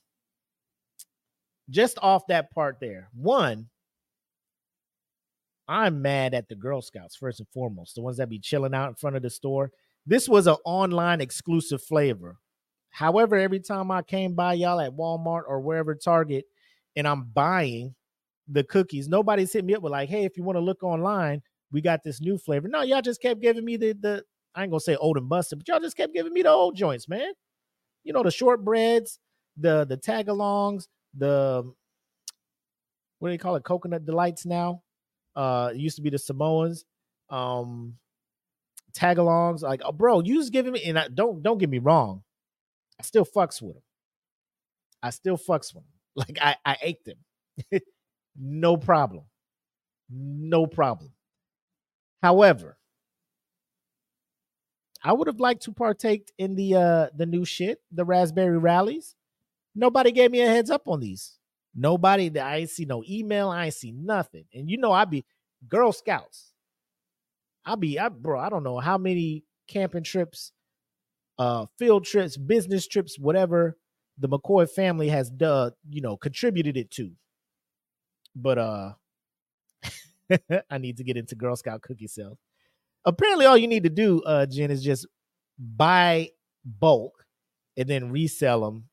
[1.69, 3.09] just off that part there.
[3.13, 3.69] One,
[5.67, 8.89] I'm mad at the Girl Scouts, first and foremost, the ones that be chilling out
[8.91, 9.73] in front of the store.
[10.07, 12.37] This was an online exclusive flavor.
[12.91, 16.45] However, every time I came by y'all at Walmart or wherever Target
[16.95, 17.97] and I'm buying
[18.49, 21.43] the cookies, nobody's hit me up with like, hey, if you want to look online,
[21.73, 22.69] we got this new flavor.
[22.69, 25.59] No, y'all just kept giving me the the I ain't gonna say old and busted,
[25.59, 27.33] but y'all just kept giving me the old joints, man.
[28.05, 29.19] You know, the shortbreads,
[29.57, 31.65] the the tagalongs, the
[33.19, 33.65] what do they call it?
[33.65, 34.83] Coconut delights now.
[35.35, 36.85] Uh it used to be the Samoans.
[37.31, 37.97] Um
[38.95, 39.63] tagalongs.
[39.63, 42.23] Like, oh, bro, you just giving me, and I, don't don't get me wrong,
[42.99, 43.83] I still fucks with them.
[45.03, 45.91] I still fucks with them.
[46.17, 47.17] Like I I ate them,
[48.39, 49.25] no problem,
[50.11, 51.11] no problem.
[52.23, 52.79] However,
[55.03, 59.15] I would have liked to partake in the uh the new shit, the raspberry rallies.
[59.75, 61.39] Nobody gave me a heads up on these.
[61.75, 64.45] Nobody that I ain't see no email, I ain't see nothing.
[64.55, 65.25] And you know, I be
[65.69, 66.53] Girl Scouts.
[67.67, 70.53] I be I bro, I don't know how many camping trips,
[71.39, 73.77] uh, field trips, business trips, whatever
[74.19, 77.11] the McCoy family has done, you know, contributed it to.
[78.37, 78.93] But uh
[80.71, 82.39] I need to get into Girl Scout cookie sales.
[83.05, 85.07] Apparently, all you need to do, uh, Jen, is just
[85.59, 86.31] buy
[86.65, 87.27] bulk
[87.77, 88.85] and then resell them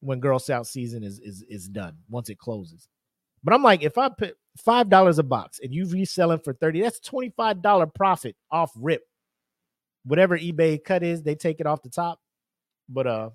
[0.00, 2.88] when Girl Scout season is is is done once it closes.
[3.44, 6.52] But I'm like, if I put five dollars a box and you resell them for
[6.52, 9.02] 30, that's $25 profit off rip.
[10.04, 12.20] Whatever eBay cut is, they take it off the top.
[12.88, 13.30] But uh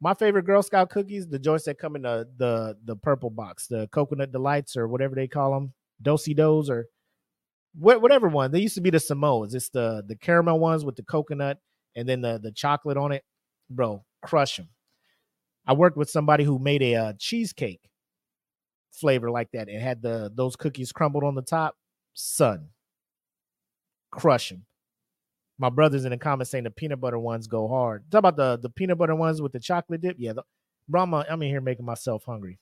[0.00, 3.66] my favorite Girl Scout cookies, the joints that come in the the the purple box,
[3.66, 6.86] the coconut delights or whatever they call them, Do-si-dos or
[7.74, 8.50] wh- whatever one.
[8.50, 9.54] They used to be the Samoas.
[9.54, 11.58] It's the the caramel ones with the coconut
[11.94, 13.24] and then the the chocolate on it.
[13.70, 14.68] Bro, crush them.
[15.66, 17.80] I worked with somebody who made a uh, cheesecake
[18.92, 21.76] flavor like that and had the those cookies crumbled on the top.
[22.14, 22.68] Son,
[24.10, 24.66] crush them.
[25.58, 28.04] My brother's in the comments saying the peanut butter ones go hard.
[28.10, 30.16] Talk about the the peanut butter ones with the chocolate dip.
[30.18, 30.42] Yeah, the,
[30.88, 32.58] bro, I'm, I'm in here making myself hungry.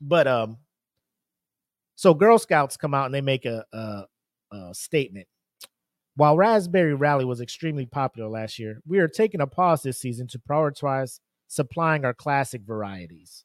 [0.00, 0.58] But um,
[1.96, 4.04] so Girl Scouts come out and they make a, a,
[4.52, 5.26] a statement.
[6.14, 10.26] While Raspberry Rally was extremely popular last year, we are taking a pause this season
[10.28, 13.44] to prioritize supplying our classic varieties.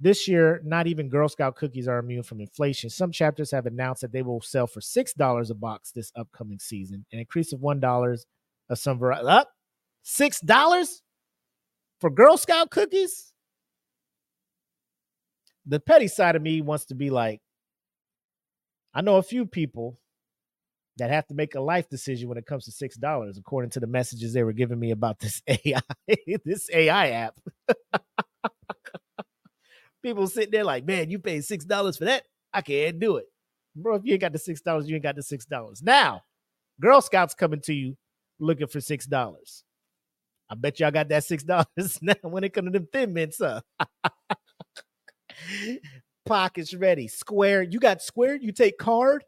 [0.00, 2.88] This year, not even Girl Scout cookies are immune from inflation.
[2.90, 6.60] Some chapters have announced that they will sell for six dollars a box this upcoming
[6.60, 8.24] season, an increase of one dollars
[8.70, 9.26] of some variety.
[9.26, 9.50] Up uh,
[10.04, 11.02] six dollars
[12.00, 13.32] for Girl Scout cookies.
[15.66, 17.40] The petty side of me wants to be like,
[18.94, 19.98] I know a few people
[20.98, 23.80] that have to make a life decision when it comes to six dollars, according to
[23.80, 25.80] the messages they were giving me about this AI,
[26.44, 27.34] this AI app.
[30.08, 32.22] People sitting there like, man, you paid six dollars for that.
[32.54, 33.26] I can't do it.
[33.76, 35.82] Bro, if you ain't got the six dollars, you ain't got the six dollars.
[35.82, 36.22] Now,
[36.80, 37.94] Girl Scouts coming to you
[38.38, 39.64] looking for six dollars.
[40.48, 43.38] I bet y'all got that six dollars now when it comes to them thin mints,
[43.38, 43.60] huh?
[46.24, 47.06] Pockets ready.
[47.06, 47.64] Square.
[47.64, 48.36] You got Square?
[48.36, 49.24] You take card?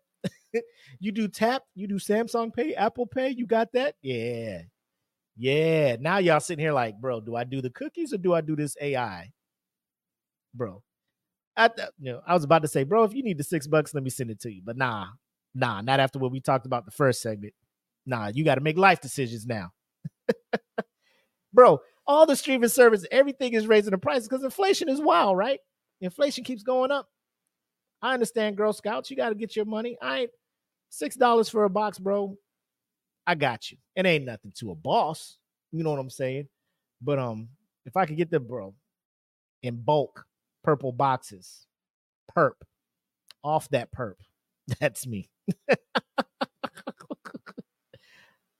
[0.98, 1.62] you do tap?
[1.74, 3.34] You do Samsung Pay, Apple Pay?
[3.36, 3.96] You got that?
[4.00, 4.62] Yeah.
[5.36, 5.96] Yeah.
[6.00, 8.56] Now y'all sitting here like, bro, do I do the cookies or do I do
[8.56, 9.30] this AI?
[10.54, 10.82] Bro.
[11.56, 13.92] I, you know, I was about to say, bro, if you need the six bucks,
[13.92, 14.62] let me send it to you.
[14.64, 15.08] But nah,
[15.54, 17.54] nah, not after what we talked about the first segment.
[18.06, 19.72] Nah, you got to make life decisions now.
[21.52, 25.60] bro, all the streaming service, everything is raising the prices because inflation is wild, right?
[26.00, 27.08] Inflation keeps going up.
[28.00, 29.10] I understand, Girl Scouts.
[29.10, 29.98] You got to get your money.
[30.00, 30.30] I ain't
[30.88, 32.36] six dollars for a box, bro.
[33.26, 33.76] I got you.
[33.94, 35.36] It ain't nothing to a boss.
[35.72, 36.48] You know what I'm saying?
[37.02, 37.48] But um,
[37.84, 38.74] if I could get the bro
[39.62, 40.24] in bulk
[40.62, 41.66] purple boxes,
[42.36, 42.52] perp
[43.42, 44.14] off that perp,
[44.80, 45.28] that's me.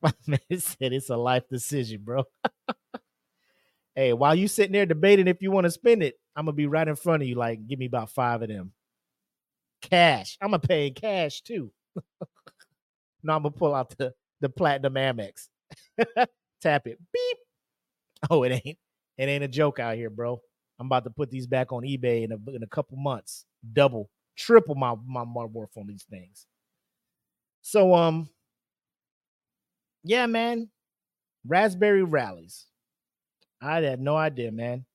[0.03, 2.25] My man said it's a life decision, bro.
[3.95, 6.67] hey, while you sitting there debating if you want to spend it, I'm gonna be
[6.67, 7.35] right in front of you.
[7.35, 8.73] Like, give me about five of them.
[9.83, 10.39] Cash.
[10.41, 11.71] I'm gonna pay in cash too.
[13.23, 15.49] no, I'm gonna pull out the the platinum Amex.
[16.63, 16.99] Tap it.
[17.13, 17.39] Beep.
[18.31, 18.79] Oh, it ain't.
[19.19, 20.41] It ain't a joke out here, bro.
[20.81, 23.45] I'm about to put these back on eBay in a in a couple months.
[23.73, 26.47] Double, triple my my, my worth on these things.
[27.61, 28.31] So um,
[30.03, 30.71] yeah, man.
[31.47, 32.67] Raspberry rallies.
[33.63, 34.87] I had no idea, man.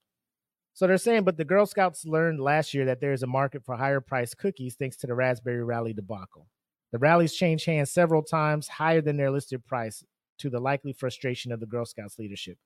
[0.73, 3.63] So they're saying, but the Girl Scouts learned last year that there is a market
[3.63, 6.47] for higher priced cookies thanks to the Raspberry Rally debacle.
[6.91, 10.03] The rallies changed hands several times higher than their listed price
[10.39, 12.57] to the likely frustration of the Girl Scouts leadership.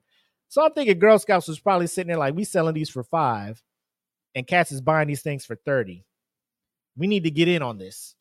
[0.49, 3.61] So I'm thinking Girl Scouts was probably sitting there like, we selling these for five,
[4.33, 6.03] and Cats is buying these things for 30.
[6.97, 8.15] We need to get in on this.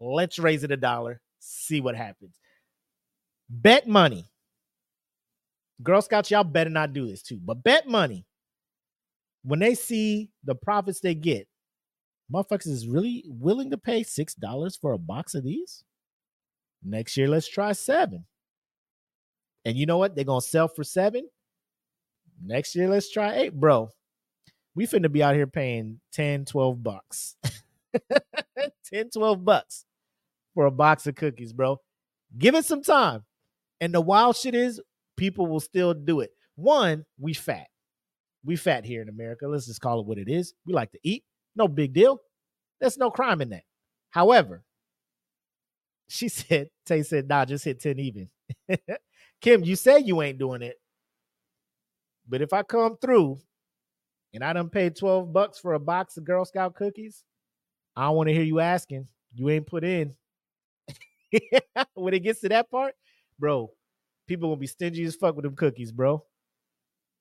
[0.00, 2.34] Let's raise it a dollar, see what happens.
[3.50, 4.30] Bet money.
[5.82, 8.24] Girl Scouts, y'all better not do this too, but bet money.
[9.44, 11.46] When they see the profits they get,
[12.32, 15.84] motherfuckers is really willing to pay six dollars for a box of these.
[16.82, 18.24] Next year, let's try seven.
[19.64, 20.14] And you know what?
[20.16, 21.28] They're gonna sell for seven.
[22.44, 23.90] Next year, let's try eight, bro.
[24.74, 27.36] We finna be out here paying 10, 12 bucks.
[28.92, 29.84] 10, 12 bucks
[30.54, 31.80] for a box of cookies, bro.
[32.36, 33.24] Give it some time.
[33.80, 34.80] And the wild shit is
[35.16, 36.30] people will still do it.
[36.56, 37.66] One, we fat.
[38.44, 39.46] We fat here in America.
[39.46, 40.54] Let's just call it what it is.
[40.66, 41.24] We like to eat.
[41.56, 42.20] No big deal.
[42.80, 43.64] There's no crime in that.
[44.10, 44.64] However,
[46.08, 48.28] she said, Tay said, nah, just hit 10 even.
[49.40, 50.76] Kim, you say you ain't doing it.
[52.28, 53.38] But if I come through
[54.34, 57.24] and I done paid 12 bucks for a box of Girl Scout cookies,
[57.96, 59.08] I don't want to hear you asking.
[59.34, 60.14] You ain't put in.
[61.94, 62.94] when it gets to that part,
[63.38, 63.70] bro,
[64.26, 66.22] people gonna be stingy as fuck with them cookies, bro.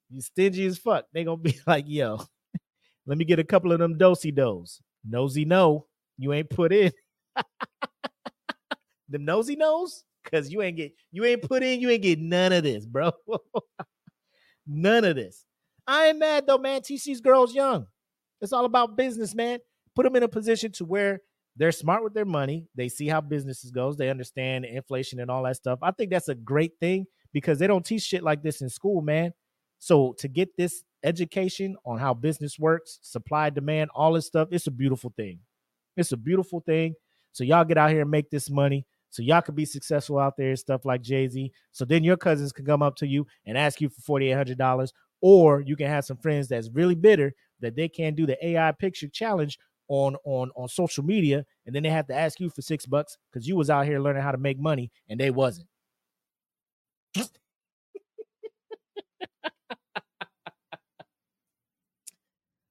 [0.09, 1.05] You stingy as fuck.
[1.13, 2.21] They gonna be like, yo,
[3.05, 4.81] let me get a couple of them Do-si-dos.
[5.07, 5.87] Nosy no,
[6.17, 6.91] you ain't put in.
[9.09, 12.51] them nosy nose, cause you ain't get you ain't put in, you ain't get none
[12.51, 13.11] of this, bro.
[14.67, 15.45] None of this.
[15.87, 16.81] I ain't mad though, man.
[16.81, 17.87] Teach these girls young.
[18.41, 19.59] It's all about business, man.
[19.95, 21.21] Put them in a position to where
[21.55, 22.67] they're smart with their money.
[22.75, 23.97] They see how businesses goes.
[23.97, 25.79] They understand inflation and all that stuff.
[25.81, 29.01] I think that's a great thing because they don't teach shit like this in school,
[29.01, 29.33] man.
[29.79, 34.67] So to get this education on how business works, supply, demand, all this stuff, it's
[34.67, 35.39] a beautiful thing.
[35.95, 36.93] It's a beautiful thing.
[37.31, 38.85] So y'all get out here and make this money.
[39.09, 41.51] So y'all could be successful out there stuff like Jay Z.
[41.71, 44.35] So then your cousins can come up to you and ask you for forty eight
[44.35, 48.25] hundred dollars, or you can have some friends that's really bitter that they can't do
[48.25, 52.39] the AI picture challenge on on on social media, and then they have to ask
[52.39, 55.19] you for six bucks because you was out here learning how to make money and
[55.19, 55.67] they wasn't.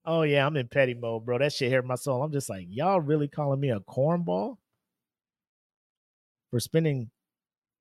[0.05, 1.39] oh yeah, I'm in petty mode, bro.
[1.39, 2.21] That shit hurt my soul.
[2.23, 4.57] I'm just like, y'all really calling me a cornball
[6.51, 7.09] for spending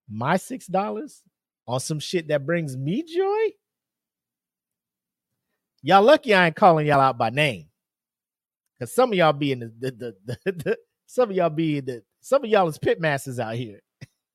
[0.09, 1.23] my six dollars
[1.67, 3.55] on some shit that brings me joy?
[5.83, 7.67] Y'all lucky I ain't calling y'all out by name.
[8.79, 11.79] Cause some of y'all be in the, the, the, the, the some of y'all be
[11.79, 13.81] in the some of y'all is pit masters out here.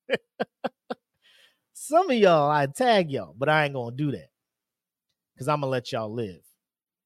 [1.74, 4.30] some of y'all I tag y'all, but I ain't gonna do that.
[5.38, 6.42] Cause I'm gonna let y'all live.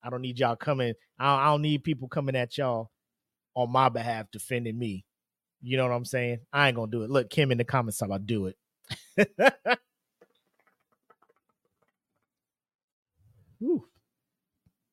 [0.03, 0.93] I don't need y'all coming.
[1.17, 2.91] I don't, I don't need people coming at y'all
[3.55, 5.05] on my behalf defending me.
[5.65, 6.41] You know what I'm saying?
[6.53, 7.09] I ain't gonna do it.
[7.09, 8.55] Look, Kim in the comments talk about do it.
[13.59, 13.87] Whew.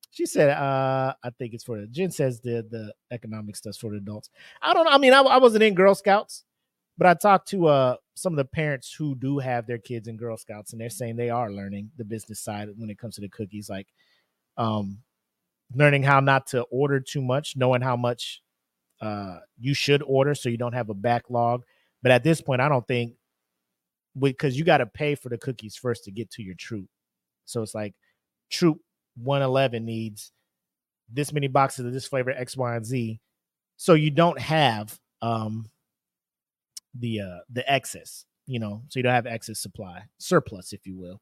[0.09, 3.91] She said, uh, I think it's for the Jen says the the economic stuff's for
[3.91, 4.31] the adults.
[4.63, 4.91] I don't know.
[4.91, 6.43] I mean, I, I wasn't in Girl Scouts,
[6.97, 10.17] but I talked to uh some of the parents who do have their kids in
[10.17, 13.21] Girl Scouts, and they're saying they are learning the business side when it comes to
[13.21, 13.87] the cookies, like
[14.57, 14.99] um
[15.75, 18.41] learning how not to order too much, knowing how much
[19.03, 21.63] uh you should order so you don't have a backlog.
[22.01, 23.13] But at this point, I don't think
[24.17, 26.87] because you got to pay for the cookies first to get to your troop.
[27.45, 27.95] So it's like
[28.49, 28.79] troop
[29.15, 30.31] 111 needs
[31.11, 33.19] this many boxes of this flavor X, Y, and Z.
[33.77, 35.69] So you don't have um
[36.97, 40.97] the uh the excess, you know, so you don't have excess supply, surplus, if you
[40.97, 41.21] will.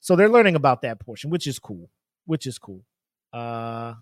[0.00, 1.90] So they're learning about that portion, which is cool.
[2.26, 2.82] Which is cool.
[3.32, 3.94] Uh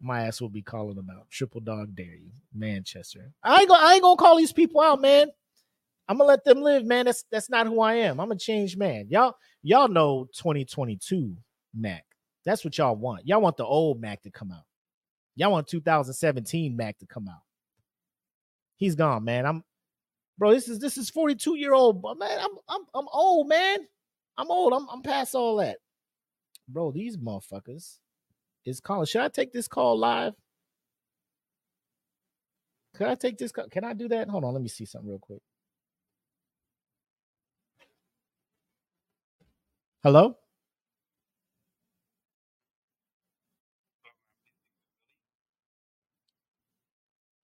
[0.00, 1.28] my ass will be calling them out.
[1.30, 3.32] Triple dog dare you, Manchester.
[3.42, 5.28] I ain't gonna I ain't gonna call these people out, man.
[6.08, 7.06] I'm gonna let them live, man.
[7.06, 8.20] That's that's not who I am.
[8.20, 9.06] I'm a changed man.
[9.10, 11.36] Y'all, y'all know 2022
[11.74, 12.04] Mac.
[12.44, 13.26] That's what y'all want.
[13.26, 14.64] Y'all want the old Mac to come out.
[15.36, 17.42] Y'all want 2017 Mac to come out.
[18.76, 19.44] He's gone, man.
[19.44, 19.64] I'm
[20.38, 20.52] bro.
[20.52, 23.78] This is this is 42 year old, man, I'm I'm I'm old, man.
[24.38, 24.72] I'm old.
[24.72, 25.78] I'm I'm past all that.
[26.68, 27.98] Bro, these motherfuckers
[28.68, 29.06] is calling.
[29.06, 30.34] Should I take this call live?
[32.96, 33.68] Can I take this call?
[33.68, 34.28] Can I do that?
[34.28, 35.42] Hold on, let me see something real quick.
[40.04, 40.36] Hello?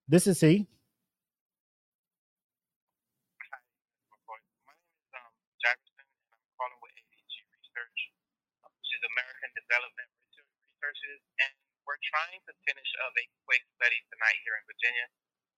[0.08, 0.68] This is he.
[4.68, 8.00] My name is um, Jackson, and I'm calling with ADG Research,
[8.80, 11.52] which is American Development Research- Researches, and
[11.88, 15.06] we're trying to finish up a quick study tonight here in Virginia.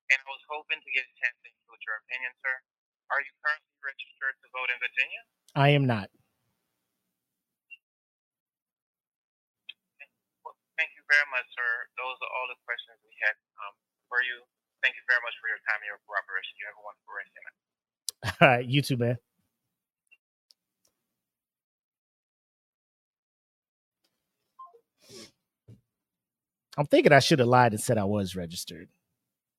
[0.08, 2.56] And I was hoping to get a chance to include your opinion, sir.
[3.12, 5.22] Are you currently registered to vote in Virginia?
[5.52, 6.08] I am not.
[10.48, 11.70] Well, thank you very much, sir.
[12.00, 13.76] Those are all the questions we had um,
[14.08, 14.40] for you.
[14.80, 16.56] Thank you very much for your time and your cooperation.
[16.56, 17.60] You have a wonderful rest of night.
[18.40, 19.20] All right, you too, man.
[26.76, 28.88] I'm thinking I should have lied and said I was registered.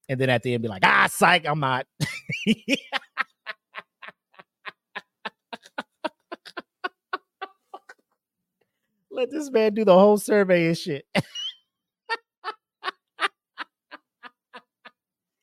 [0.09, 1.87] And then at the end be like, ah, psych, I'm not.
[9.11, 11.05] Let this man do the whole survey and shit.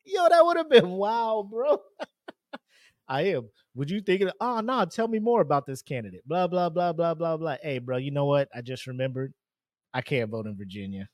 [0.05, 1.79] Yo, that would have been wild, bro.
[3.09, 3.49] I am.
[3.75, 6.23] Would you think, oh no, tell me more about this candidate?
[6.25, 7.57] Blah, blah, blah, blah, blah, blah.
[7.61, 8.49] Hey, bro, you know what?
[8.55, 9.35] I just remembered
[9.93, 11.09] I can't vote in Virginia.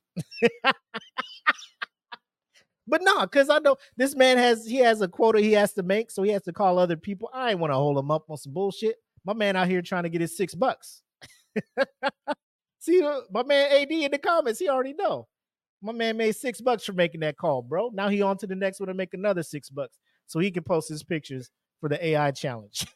[2.86, 5.82] But no, because I know this man has he has a quota he has to
[5.82, 7.30] make, so he has to call other people.
[7.32, 8.96] I ain't want to hold him up on some bullshit.
[9.24, 11.02] My man out here trying to get his six bucks.
[12.80, 15.28] See, uh, my man AD in the comments, he already know.
[15.82, 17.90] My man made six bucks for making that call, bro.
[17.92, 20.62] Now he on to the next one to make another six bucks so he can
[20.62, 21.50] post his pictures
[21.80, 22.86] for the AI challenge.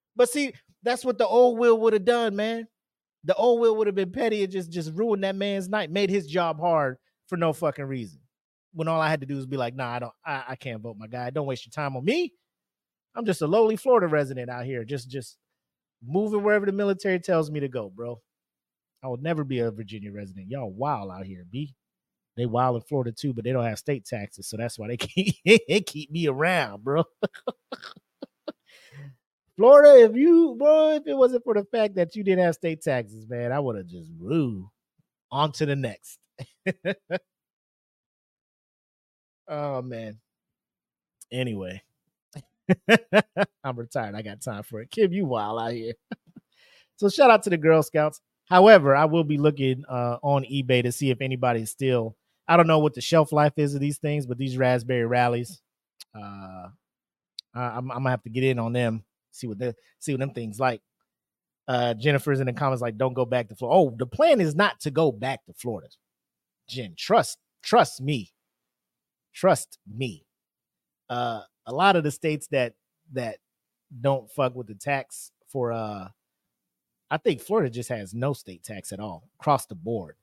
[0.16, 2.66] but see, that's what the old Will would have done, man.
[3.24, 6.10] The old Will would have been petty and just just ruined that man's night, made
[6.10, 6.96] his job hard
[7.28, 8.20] for no fucking reason.
[8.74, 10.82] When all I had to do was be like, nah, I don't I, I can't
[10.82, 11.30] vote my guy.
[11.30, 12.32] Don't waste your time on me.
[13.14, 15.36] I'm just a lowly Florida resident out here, just just
[16.04, 18.20] moving wherever the military tells me to go, bro.
[19.04, 20.48] I would never be a Virginia resident.
[20.48, 21.74] Y'all wild out here, B.
[22.36, 24.96] They wild in Florida too, but they don't have state taxes, so that's why they
[24.98, 27.04] keep they keep me around, bro.
[29.62, 32.82] Florida, if you, bro, if it wasn't for the fact that you didn't have state
[32.82, 34.68] taxes, man, I would have just woo
[35.30, 36.18] on to the next.
[39.48, 40.18] oh man.
[41.30, 41.80] Anyway,
[43.62, 44.16] I'm retired.
[44.16, 44.90] I got time for it.
[44.90, 45.92] Kim, you wild out here.
[46.96, 48.20] so shout out to the Girl Scouts.
[48.46, 52.16] However, I will be looking uh, on eBay to see if anybody's still.
[52.48, 55.62] I don't know what the shelf life is of these things, but these raspberry rallies,
[56.16, 56.66] uh,
[57.54, 59.04] I, am gonna have to get in on them.
[59.32, 60.82] See what the see what them things like.
[61.68, 64.54] Uh, Jennifer's in the comments like, "Don't go back to Florida." Oh, the plan is
[64.54, 65.88] not to go back to Florida.
[66.68, 68.32] Jen, trust trust me,
[69.34, 70.26] trust me.
[71.08, 72.74] Uh, a lot of the states that
[73.12, 73.38] that
[74.00, 76.08] don't fuck with the tax for uh
[77.10, 80.16] I think Florida just has no state tax at all across the board.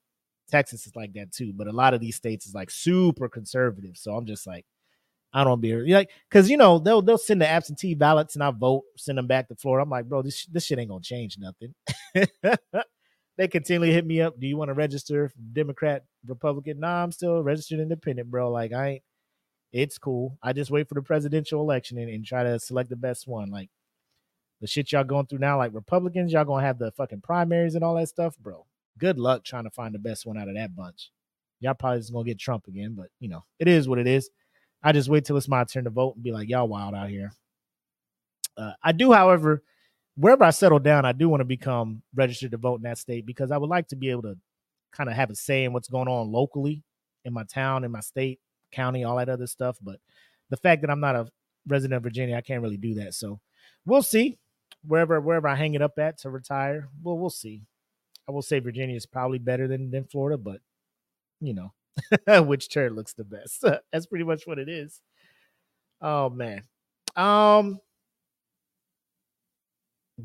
[0.49, 3.95] Texas is like that too, but a lot of these states is like super conservative.
[3.95, 4.65] So I'm just like,
[5.31, 8.51] I don't be like, because you know they'll they'll send the absentee ballots and I
[8.51, 9.83] vote, send them back to Florida.
[9.83, 11.75] I'm like, bro, this this shit ain't gonna change nothing.
[13.37, 14.39] they continually hit me up.
[14.39, 16.79] Do you want to register Democrat, Republican?
[16.79, 18.51] Nah, I'm still registered independent, bro.
[18.51, 19.03] Like I ain't.
[19.71, 20.35] It's cool.
[20.41, 23.51] I just wait for the presidential election and, and try to select the best one.
[23.51, 23.69] Like
[24.61, 27.83] the shit y'all going through now, like Republicans, y'all gonna have the fucking primaries and
[27.83, 28.65] all that stuff, bro.
[28.97, 31.11] Good luck trying to find the best one out of that bunch.
[31.59, 34.31] Y'all probably just gonna get Trump again, but you know, it is what it is.
[34.81, 37.09] I just wait till it's my turn to vote and be like, y'all wild out
[37.09, 37.31] here.
[38.57, 39.63] Uh, I do, however,
[40.15, 43.25] wherever I settle down, I do want to become registered to vote in that state
[43.25, 44.37] because I would like to be able to
[44.91, 46.83] kind of have a say in what's going on locally
[47.25, 48.39] in my town, in my state,
[48.71, 49.77] county, all that other stuff.
[49.81, 49.99] But
[50.49, 51.27] the fact that I'm not a
[51.67, 53.13] resident of Virginia, I can't really do that.
[53.13, 53.39] So
[53.85, 54.39] we'll see
[54.85, 56.89] wherever wherever I hang it up at to retire.
[57.01, 57.63] Well, we'll see.
[58.27, 60.61] I will say Virginia is probably better than than Florida, but
[61.39, 61.73] you know,
[62.45, 63.63] which turn looks the best.
[63.91, 65.01] That's pretty much what it is.
[66.01, 66.63] Oh man.
[67.15, 67.79] Um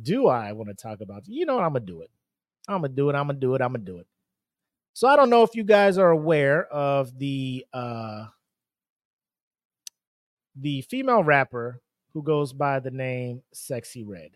[0.02, 2.10] do I want to talk about you know what I'm gonna do it.
[2.68, 4.06] I'm gonna do it, I'm gonna do it, I'm gonna do it.
[4.94, 8.26] So I don't know if you guys are aware of the uh
[10.56, 11.80] the female rapper
[12.12, 14.30] who goes by the name Sexyy Red.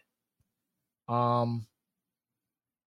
[1.09, 1.67] Um,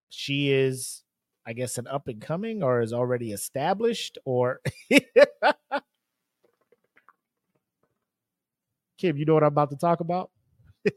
[0.10, 1.04] she is,
[1.45, 4.61] I guess, an up and coming or is already established or.
[8.97, 10.29] Kim, you know what I'm about to talk about?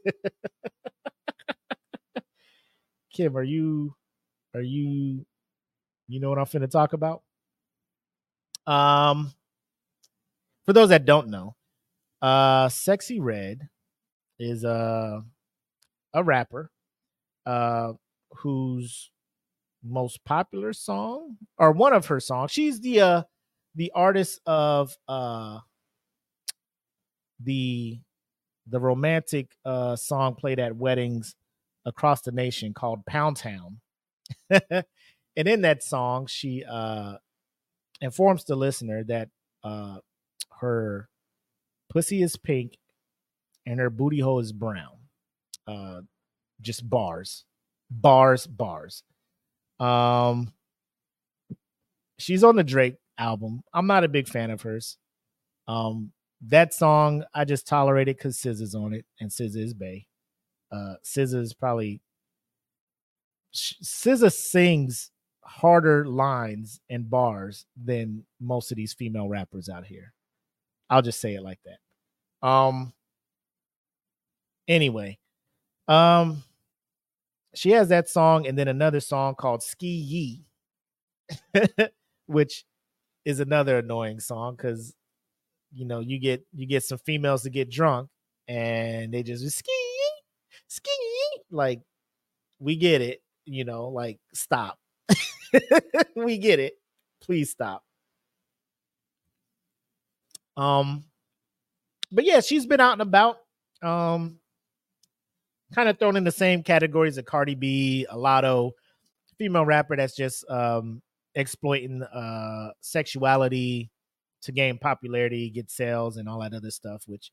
[3.13, 3.95] Kim, are you,
[4.53, 5.25] are you,
[6.07, 7.23] you know what I'm finna talk about?
[8.67, 9.33] Um,
[10.65, 11.55] for those that don't know,
[12.21, 13.69] uh, Sexyy Red
[14.39, 15.23] is a
[16.13, 16.71] a rapper
[17.45, 17.93] uh
[18.37, 19.11] whose
[19.87, 23.23] most popular song or one of her songs she's the uh
[23.75, 25.59] the artist of uh
[27.39, 27.99] the
[28.67, 31.35] the romantic uh song played at weddings
[31.85, 33.79] across the nation called Pound Town.
[34.49, 34.83] and
[35.35, 37.15] in that song she uh
[38.01, 39.29] informs the listener that
[39.63, 39.97] uh
[40.61, 41.09] her
[41.89, 42.77] pussy is pink
[43.65, 44.97] and her booty hole is brown.
[45.67, 46.01] Uh,
[46.61, 47.45] just bars,
[47.89, 49.03] bars, bars.
[49.79, 50.53] Um,
[52.17, 53.61] she's on the Drake album.
[53.73, 54.97] I'm not a big fan of hers.
[55.67, 56.11] Um,
[56.47, 60.07] that song I just tolerated because SZA's on it and SZA is Bay.
[60.71, 62.01] Uh, SZA's probably
[63.53, 65.11] SZA sings
[65.43, 70.13] harder lines and bars than most of these female rappers out here.
[70.89, 72.47] I'll just say it like that.
[72.47, 72.93] Um,
[74.67, 75.19] Anyway,
[75.87, 76.43] um,
[77.55, 80.45] she has that song and then another song called Ski Yee,
[82.27, 82.65] which
[83.25, 84.93] is another annoying song because
[85.73, 88.09] you know you get you get some females to get drunk
[88.47, 89.71] and they just ski
[90.67, 90.91] ski
[91.49, 91.81] like
[92.59, 94.77] we get it you know like stop.
[96.15, 96.73] We get it.
[97.21, 97.83] Please stop.
[100.57, 101.03] Um
[102.11, 103.39] but yeah she's been out and about
[103.81, 104.39] um
[105.73, 108.71] kind of thrown in the same categories of Cardi B, a Latto,
[109.37, 111.01] female rapper that's just um,
[111.35, 113.89] exploiting uh, sexuality
[114.43, 117.03] to gain popularity, get sales, and all that other stuff.
[117.07, 117.31] Which,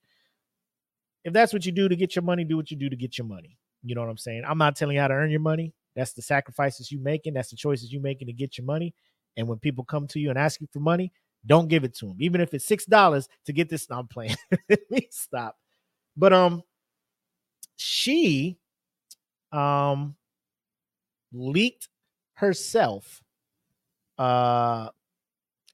[1.25, 3.19] if that's what you do to get your money, do what you do to get
[3.19, 3.59] your money.
[3.85, 4.45] You know what I'm saying?
[4.47, 5.75] I'm not telling you how to earn your money.
[5.95, 7.35] That's the sacrifices you making.
[7.35, 8.95] That's the choices you making to get your money.
[9.37, 11.13] And when people come to you and ask you for money,
[11.47, 13.91] don't give it to them, even if it's six dollars to get this.
[13.91, 14.37] No, I'm playing.
[15.11, 15.57] Stop.
[16.17, 16.63] But um,
[17.77, 18.59] she
[19.53, 20.17] um
[21.33, 21.89] leaked
[22.35, 23.23] herself
[24.19, 24.89] uh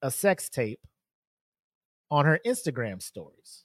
[0.03, 0.81] a sex tape
[2.11, 3.65] on her Instagram stories.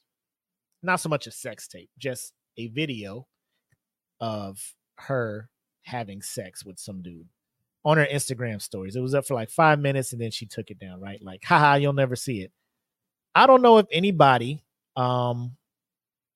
[0.82, 3.28] Not so much a sex tape, just a video
[4.20, 5.50] of her
[5.84, 7.28] having sex with some dude
[7.86, 8.96] on her Instagram stories.
[8.96, 11.22] It was up for like five minutes and then she took it down, right?
[11.22, 12.52] Like, haha, you'll never see it.
[13.36, 14.64] I don't know if anybody
[14.96, 15.58] um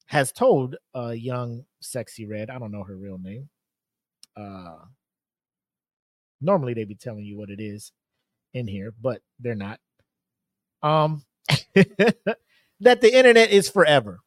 [0.08, 3.50] has told a young Sexyy Red, I don't know her real name.
[4.36, 4.78] Uh
[6.42, 7.92] normally they be telling you what it is
[8.54, 9.80] in here, but they're not.
[10.82, 11.24] Um
[11.76, 14.20] that the internet is forever.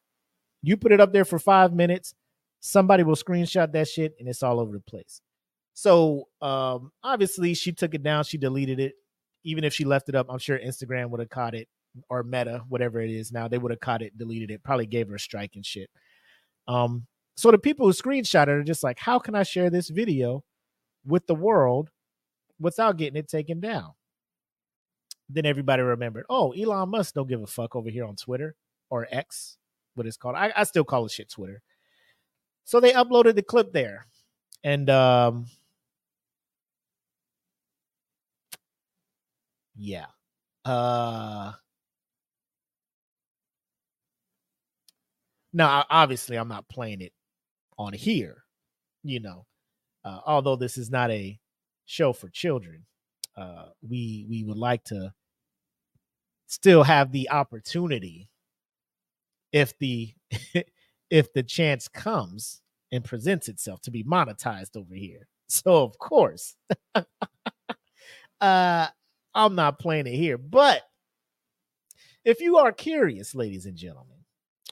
[0.61, 2.13] You put it up there for five minutes,
[2.59, 5.21] somebody will screenshot that shit and it's all over the place.
[5.73, 8.93] So um obviously she took it down, she deleted it.
[9.43, 11.67] Even if she left it up, I'm sure Instagram would have caught it
[12.09, 15.09] or Meta, whatever it is now, they would have caught it, deleted it, probably gave
[15.09, 15.89] her a strike and shit.
[16.67, 19.89] Um, so the people who screenshot it are just like, how can I share this
[19.89, 20.43] video
[21.05, 21.89] with the world
[22.59, 23.91] without getting it taken down?
[25.29, 28.55] Then everybody remembered, oh, Elon Musk don't give a fuck over here on Twitter
[28.89, 29.57] or X,
[29.95, 30.35] what it's called.
[30.35, 31.61] I, I still call it shit Twitter.
[32.65, 34.05] So they uploaded the clip there.
[34.63, 35.47] And um
[39.75, 40.05] yeah.
[40.63, 41.53] Uh
[45.53, 47.13] Now, obviously, I'm not playing it
[47.77, 48.43] on here,
[49.03, 49.45] you know.
[50.03, 51.39] Uh, although this is not a
[51.85, 52.85] show for children,
[53.37, 55.13] uh, we we would like to
[56.47, 58.29] still have the opportunity,
[59.51, 60.13] if the
[61.09, 65.27] if the chance comes and presents itself, to be monetized over here.
[65.53, 66.55] So of course,
[68.39, 68.87] uh,
[69.35, 70.81] I'm not playing it here, but
[72.23, 74.10] if you are curious, ladies and gentlemen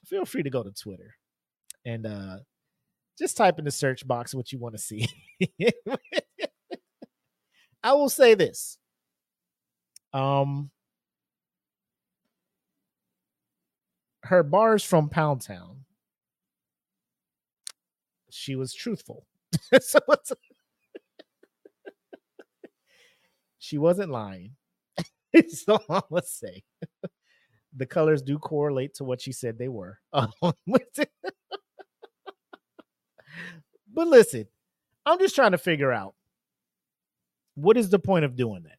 [0.09, 1.15] feel free to go to Twitter
[1.85, 2.37] and uh
[3.17, 5.05] just type in the search box what you want to see.
[7.83, 8.77] I will say this.
[10.13, 10.71] Um
[14.23, 15.85] her bars from Pound Town.
[18.31, 19.25] She was truthful.
[19.81, 19.99] so
[23.59, 24.55] she wasn't lying.
[25.49, 26.63] so I'm gonna say
[27.79, 29.99] the colors do correlate to what she said they were.
[30.13, 30.31] Um,
[33.91, 34.45] but listen,
[35.05, 36.13] I'm just trying to figure out
[37.55, 38.77] what is the point of doing that?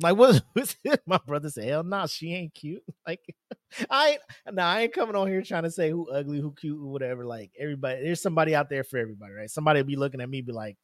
[0.00, 1.64] Like, what was my brother said?
[1.64, 2.82] Hell no, nah, she ain't cute.
[3.06, 3.20] Like,
[3.90, 4.20] I ain't
[4.54, 7.24] nah, I ain't coming on here trying to say who ugly, who cute, who whatever.
[7.24, 9.50] Like, everybody, there's somebody out there for everybody, right?
[9.50, 10.76] Somebody be looking at me, be like,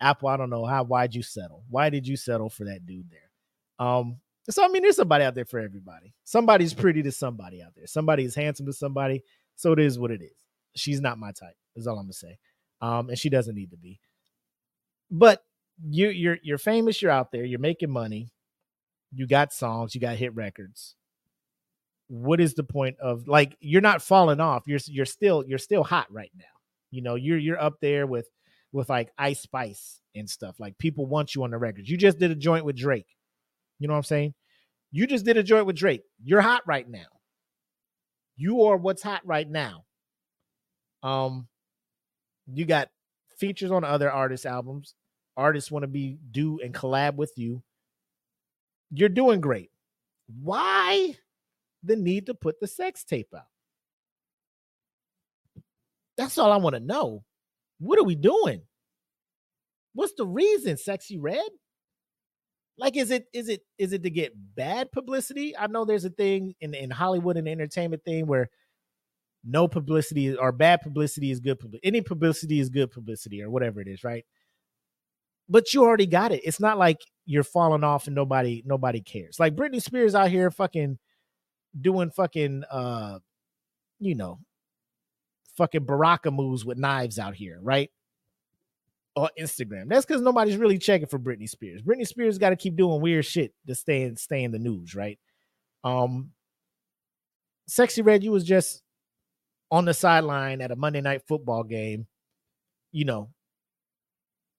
[0.00, 1.64] Apple, I don't know how, why'd you settle?
[1.68, 3.86] Why did you settle for that dude there?
[3.86, 4.18] Um,
[4.50, 6.14] so I mean, there's somebody out there for everybody.
[6.24, 7.86] Somebody's pretty to somebody out there.
[7.86, 9.22] Somebody is handsome to somebody.
[9.56, 10.36] So it is what it is.
[10.76, 11.56] She's not my type.
[11.76, 12.38] Is all I'm gonna say.
[12.80, 14.00] Um, and she doesn't need to be.
[15.10, 15.42] But
[15.82, 17.00] you you're you're famous.
[17.00, 17.44] You're out there.
[17.44, 18.32] You're making money.
[19.12, 19.94] You got songs.
[19.94, 20.94] You got hit records.
[22.08, 24.64] What is the point of like you're not falling off?
[24.66, 26.44] You're you're still you're still hot right now.
[26.90, 28.28] You know you're you're up there with
[28.72, 30.56] with like Ice Spice and stuff.
[30.60, 31.88] Like people want you on the records.
[31.88, 33.06] You just did a joint with Drake.
[33.78, 34.34] You know what I'm saying?
[34.92, 36.02] You just did a joint with Drake.
[36.22, 37.06] You're hot right now.
[38.36, 39.84] You are what's hot right now.
[41.02, 41.48] Um,
[42.46, 42.88] you got
[43.38, 44.94] features on other artists' albums.
[45.36, 47.62] Artists want to be do and collab with you.
[48.90, 49.70] You're doing great.
[50.40, 51.16] Why
[51.82, 53.42] the need to put the sex tape out?
[56.16, 57.24] That's all I want to know.
[57.78, 58.62] What are we doing?
[59.94, 61.48] What's the reason, Sexyy Red?
[62.78, 65.56] Like is it is it is it to get bad publicity?
[65.56, 68.50] I know there's a thing in in hollywood and entertainment thing where
[69.44, 73.80] no publicity or bad publicity is good publicity any publicity is good publicity or whatever
[73.80, 74.24] it is right?
[75.48, 76.40] But you already got it.
[76.42, 79.38] It's not like you're falling off and nobody nobody cares.
[79.38, 80.98] Like britney spears out here fucking
[81.80, 83.18] doing fucking uh
[84.00, 84.38] you know
[85.56, 87.90] fucking baraka moves with knives out here right
[89.16, 89.88] on Instagram.
[89.88, 91.82] That's because nobody's really checking for Britney Spears.
[91.82, 94.94] Britney Spears got to keep doing weird shit to stay in stay in the news,
[94.94, 95.18] right?
[95.84, 96.30] Um,
[97.68, 98.82] Sexyy Red, you was just
[99.70, 102.06] on the sideline at a Monday night football game,
[102.92, 103.30] you know,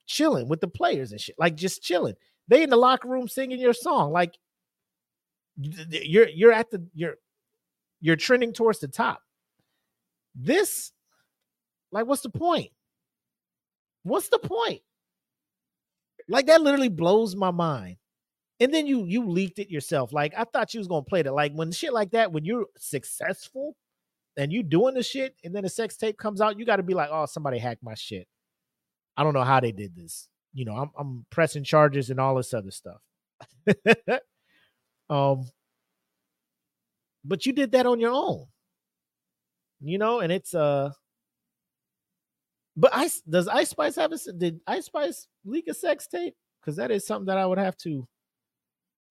[0.07, 2.15] chilling with the players and shit, like just chilling.
[2.47, 4.37] They in the locker room singing your song, like
[5.57, 7.15] you're you're at the you're
[8.01, 9.21] you're trending towards the top.
[10.35, 10.91] This,
[11.91, 12.71] like, what's the point?
[14.05, 14.81] What's the point?
[16.29, 17.97] Like that literally blows my mind.
[18.59, 20.13] And then you you leaked it yourself.
[20.13, 21.33] Like I thought you was gonna play that.
[21.33, 23.75] Like when shit like that, when you're successful
[24.37, 26.83] and you doing the shit, and then a sex tape comes out, you got to
[26.83, 28.27] be like, oh, somebody hacked my shit.
[29.17, 30.29] I don't know how they did this.
[30.53, 33.01] You know, I'm I'm pressing charges and all this other stuff.
[35.09, 35.49] um,
[37.25, 38.45] but you did that on your own.
[39.81, 40.91] You know, and it's uh
[42.77, 46.35] but Ice does Ice Spice have a did Ice Spice leak a sex tape?
[46.59, 48.07] Because that is something that I would have to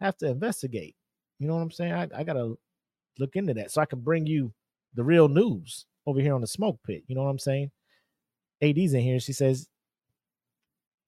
[0.01, 0.97] have to investigate.
[1.39, 1.93] You know what I'm saying?
[1.93, 2.55] I, I gotta
[3.19, 4.53] look into that so I can bring you
[4.95, 7.03] the real news over here on the smoke pit.
[7.07, 7.71] You know what I'm saying?
[8.63, 9.21] AD's in here.
[9.21, 9.69] She says,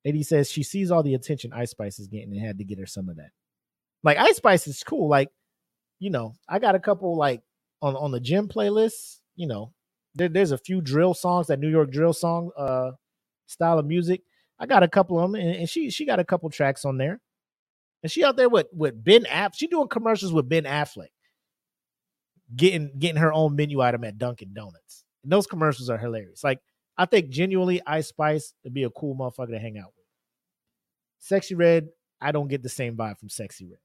[0.06, 2.78] AD says she sees all the attention Ice Spice is getting and had to get
[2.78, 3.30] her some of that.
[4.02, 5.08] Like Ice Spice is cool.
[5.08, 5.30] Like,
[5.98, 7.42] you know, I got a couple like
[7.82, 9.18] on on the gym playlist.
[9.34, 9.72] You know,
[10.16, 12.92] there, there's a few drill songs, that New York drill song uh
[13.46, 14.22] style of music.
[14.58, 16.98] I got a couple of them, and, and she she got a couple tracks on
[16.98, 17.20] there.
[18.02, 19.56] And she out there with with Ben Aff.
[19.56, 21.08] She doing commercials with Ben Affleck,
[22.54, 25.04] getting getting her own menu item at Dunkin' Donuts.
[25.22, 26.44] And those commercials are hilarious.
[26.44, 26.60] Like
[26.96, 30.04] I think genuinely, Ice Spice would be a cool motherfucker to hang out with.
[31.42, 31.88] Sexyy Red,
[32.20, 33.80] I don't get the same vibe from Sexyy Red.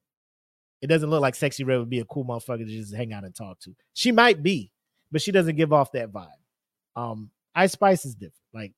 [0.81, 3.23] It doesn't look like Sexyy Red would be a cool motherfucker to just hang out
[3.23, 3.75] and talk to.
[3.93, 4.71] She might be,
[5.11, 6.29] but she doesn't give off that vibe.
[6.95, 8.35] Um, Ice Spice is different.
[8.53, 8.73] Like,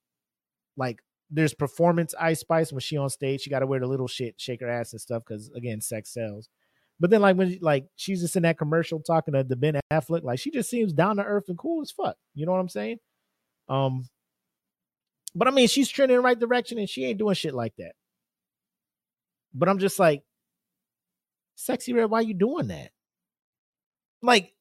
[0.78, 4.08] like there's performance Ice Spice when she on stage, she got to wear the little
[4.08, 6.50] shit, shake her ass and stuff because again, sex sells.
[7.00, 10.24] But then like when like she's just in that commercial talking to the Ben Affleck,
[10.24, 12.16] like she just seems down to earth and cool as fuck.
[12.36, 12.98] You know what I'm saying?
[13.68, 14.08] Um,
[15.36, 17.76] but I mean, she's trending in the right direction and she ain't doing shit like
[17.78, 17.94] that.
[19.54, 20.24] But I'm just like,
[21.58, 22.92] Sexyy Red, why you doing that?
[24.22, 24.54] Like,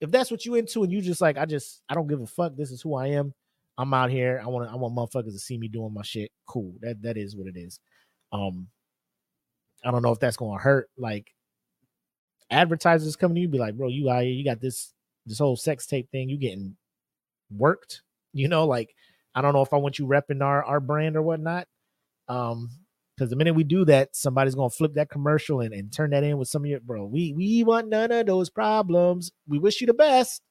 [0.00, 2.26] if that's what you into and you just like, I just I don't give a
[2.26, 2.56] fuck.
[2.56, 3.32] This is who I am.
[3.78, 4.40] I'm out here.
[4.42, 6.30] I want I want motherfuckers to see me doing my shit.
[6.46, 6.74] Cool.
[6.80, 7.80] That that is what it is.
[8.32, 8.68] Um,
[9.84, 10.88] I don't know if that's gonna hurt.
[10.96, 11.32] Like
[12.50, 14.92] advertisers coming to you, be like, bro, you out here, you got this
[15.26, 16.76] this whole sex tape thing, you getting
[17.50, 18.02] worked.
[18.32, 18.94] You know, like
[19.34, 21.66] I don't know if I want you repping our our brand or whatnot.
[22.28, 22.68] Um,
[23.16, 26.24] because the minute we do that, somebody's gonna flip that commercial and, and turn that
[26.24, 27.06] in with some of your bro.
[27.06, 29.30] We we want none of those problems.
[29.46, 30.42] We wish you the best.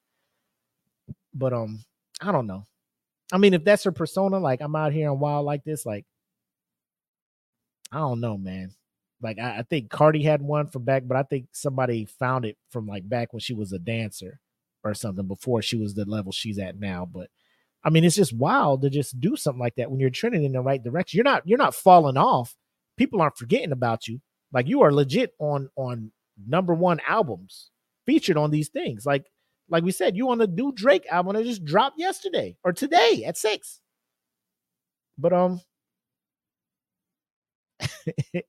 [1.34, 1.84] But um,
[2.22, 2.64] I don't know.
[3.34, 6.06] I mean, if that's her persona, like I'm out here and wild like this, like
[7.92, 8.72] I don't know, man.
[9.22, 12.58] Like I, I think Cardi had one from back, but I think somebody found it
[12.72, 14.40] from like back when she was a dancer
[14.84, 17.06] or something before she was the level she's at now.
[17.12, 17.30] But
[17.86, 20.54] I mean, it's just wild to just do something like that when you're trending in
[20.54, 21.18] the right direction.
[21.18, 22.56] You're not you're not falling off.
[22.98, 24.20] People aren't forgetting about you.
[24.52, 26.12] Like you are legit on on
[26.48, 27.70] number one albums
[28.08, 29.06] featured on these things.
[29.06, 29.28] Like
[29.70, 33.24] like we said, you on the new Drake album that just dropped yesterday or today
[33.26, 33.82] at six.
[35.18, 35.62] But um,
[38.06, 38.46] it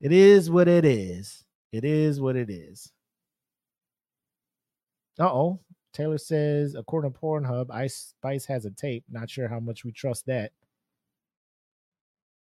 [0.00, 1.44] is what it is.
[1.72, 2.90] It is what it is.
[5.18, 5.60] Uh oh.
[5.92, 9.04] Taylor says, according to Pornhub, Ice Spice has a tape.
[9.10, 10.52] Not sure how much we trust that.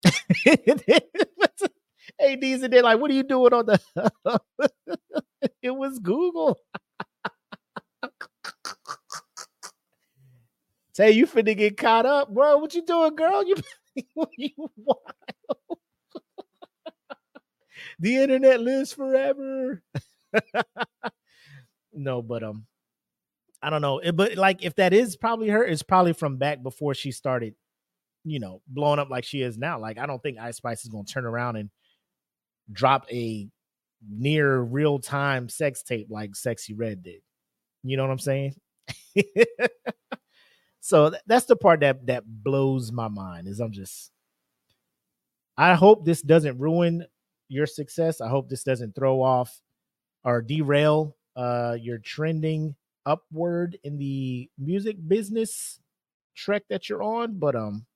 [2.20, 3.80] AD's and they're like, what are you doing on the?
[5.62, 6.58] it was Google.
[10.94, 12.56] Say you finna get caught up, bro.
[12.58, 13.46] What you doing, girl?
[13.46, 13.56] You,
[14.38, 15.00] you wild.
[17.98, 19.82] the internet lives forever.
[21.92, 22.66] no, but um,
[23.66, 24.00] I don't know.
[24.14, 27.56] But like, if that is probably her, it's probably from back before she started,
[28.22, 29.80] you know, blowing up like she is now.
[29.80, 31.70] Like, I don't think Ice Spice is gonna turn around and
[32.70, 33.48] drop a
[34.08, 37.22] near real time sex tape like Sexyy Red did.
[37.82, 38.54] You know what I'm saying?
[40.80, 43.48] so that's the part that that blows my mind.
[43.48, 44.12] Is I'm just,
[45.56, 47.04] I hope this doesn't ruin
[47.48, 48.20] your success.
[48.20, 49.60] I hope this doesn't throw off
[50.22, 55.80] or derail uh your trending upward in the music business
[56.34, 57.86] trek that you're on, but um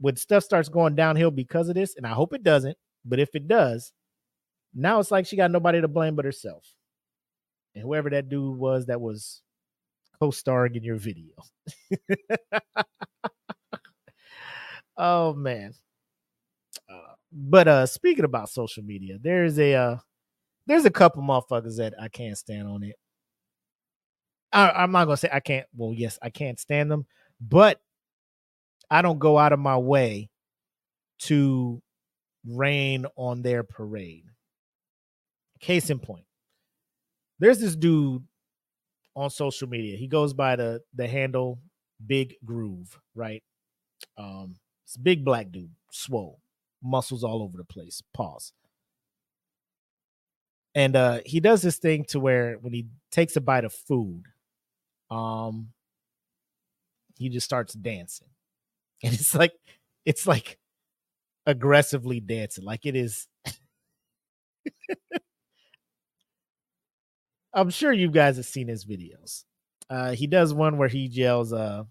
[0.00, 3.34] when stuff starts going downhill because of this, and I hope it doesn't, but if
[3.34, 3.92] it does,
[4.74, 6.64] now it's like she got nobody to blame but herself.
[7.74, 9.42] And whoever that dude was that was
[10.20, 11.34] co-starring in your video.
[14.96, 15.72] oh man.
[16.88, 19.96] Uh, but uh speaking about social media, there's a uh
[20.66, 22.96] there's a couple motherfuckers that I can't stand on it
[24.52, 25.66] I, I'm not gonna say I can't.
[25.76, 27.06] Well, yes, I can't stand them,
[27.40, 27.80] but
[28.90, 30.30] I don't go out of my way
[31.20, 31.82] to
[32.46, 34.24] rain on their parade.
[35.60, 36.24] Case in point,
[37.38, 38.24] there's this dude
[39.16, 39.96] on social media.
[39.96, 41.58] He goes by the the handle
[42.06, 43.42] Big Groove, right?
[44.16, 46.40] Um, it's big black dude, swole,
[46.82, 48.02] muscles all over the place.
[48.14, 48.52] Pause.
[50.74, 54.24] And uh he does this thing to where when he takes a bite of food,
[55.10, 55.68] um
[57.16, 58.28] he just starts dancing.
[59.04, 59.52] And it's like
[60.04, 60.58] it's like
[61.46, 62.64] aggressively dancing.
[62.64, 63.28] Like it is
[67.54, 69.44] I'm sure you guys have seen his videos.
[69.90, 71.84] Uh he does one where he yells uh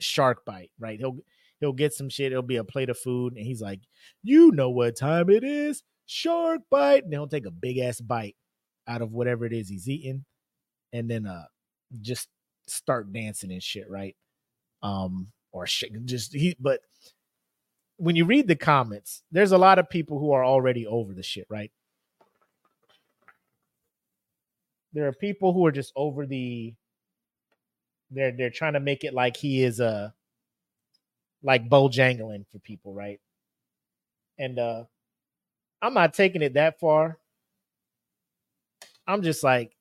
[0.00, 0.98] shark bite, right?
[0.98, 1.18] He'll
[1.60, 3.80] he'll get some shit, it'll be a plate of food, and he's like,
[4.22, 5.82] You know what time it is?
[6.06, 7.04] Shark bite.
[7.04, 8.36] And he'll take a big ass bite
[8.88, 10.24] out of whatever it is he's eating,
[10.92, 11.44] and then uh
[12.00, 12.28] just
[12.66, 14.16] start dancing and shit, right?
[14.82, 16.80] Um, or shit, just he but
[17.96, 21.22] when you read the comments, there's a lot of people who are already over the
[21.22, 21.70] shit, right?
[24.92, 26.74] There are people who are just over the
[28.10, 30.14] they're they're trying to make it like he is a
[31.42, 33.20] like Bojangling for people, right?
[34.38, 34.84] And uh
[35.82, 37.18] I'm not taking it that far.
[39.06, 39.76] I'm just like,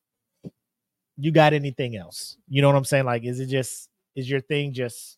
[1.18, 2.38] you got anything else?
[2.48, 3.06] You know what I'm saying?
[3.06, 5.18] Like, is it just is your thing just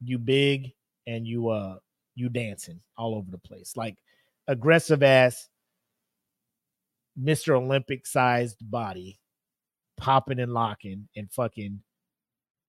[0.00, 0.72] you big
[1.06, 1.76] and you uh
[2.14, 3.74] you dancing all over the place?
[3.76, 3.96] Like
[4.46, 5.48] aggressive ass
[7.20, 7.56] Mr.
[7.56, 9.18] Olympic sized body
[9.98, 11.80] popping and locking and fucking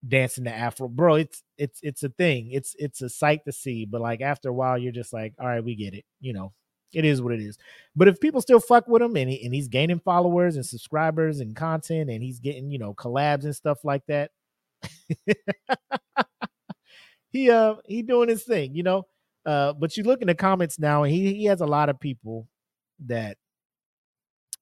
[0.08, 3.84] dancing to afro bro it's it's it's a thing it's it's a sight to see
[3.84, 6.52] but like after a while you're just like all right we get it you know
[6.92, 7.58] it is what it is
[7.94, 11.40] but if people still fuck with him and, he, and he's gaining followers and subscribers
[11.40, 14.30] and content and he's getting you know collabs and stuff like that
[17.30, 19.06] he uh he doing his thing you know
[19.46, 22.00] uh but you look in the comments now and he he has a lot of
[22.00, 22.48] people
[23.06, 23.36] that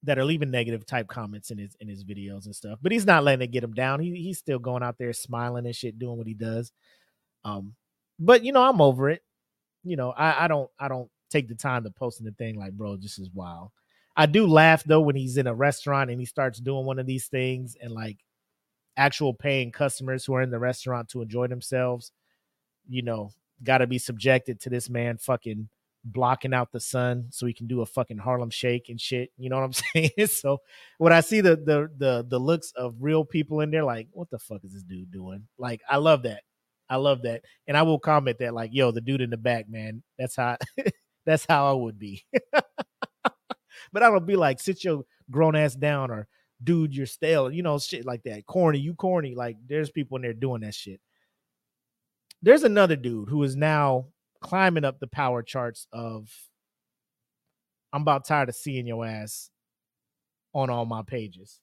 [0.04, 2.78] that are leaving negative type comments in his in his videos and stuff.
[2.80, 4.00] But he's not letting it get him down.
[4.00, 6.72] He he's still going out there smiling and shit, doing what he does.
[7.44, 7.74] Um,
[8.18, 9.22] but you know, I'm over it.
[9.84, 12.72] You know, I, I don't I don't take the time to posting the thing like,
[12.72, 13.70] bro, this is wild.
[14.16, 17.06] I do laugh though when he's in a restaurant and he starts doing one of
[17.06, 18.18] these things and like
[18.96, 22.10] actual paying customers who are in the restaurant to enjoy themselves,
[22.88, 23.30] you know,
[23.62, 25.68] got to be subjected to this man fucking
[26.04, 29.30] blocking out the sun so he can do a fucking Harlem shake and shit.
[29.36, 29.72] You know what I'm
[30.16, 30.26] saying?
[30.28, 30.58] so
[30.98, 34.30] when I see the the the the looks of real people in there, like, what
[34.30, 35.46] the fuck is this dude doing?
[35.58, 36.42] Like, I love that.
[36.90, 37.42] I love that.
[37.66, 40.56] And I will comment that, like, yo, the dude in the back, man, that's how
[41.24, 42.24] that's how I would be.
[43.92, 46.26] but I don't be like, sit your grown ass down or
[46.62, 48.46] dude, you're stale, you know, shit like that.
[48.46, 49.34] Corny, you corny.
[49.34, 51.00] Like, there's people in there doing that shit.
[52.42, 54.06] There's another dude who is now
[54.40, 56.30] climbing up the power charts of
[57.92, 59.50] I'm about tired of seeing your ass
[60.52, 61.60] on all my pages.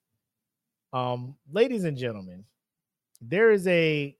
[0.91, 2.45] Um, ladies and gentlemen,
[3.22, 4.16] there is a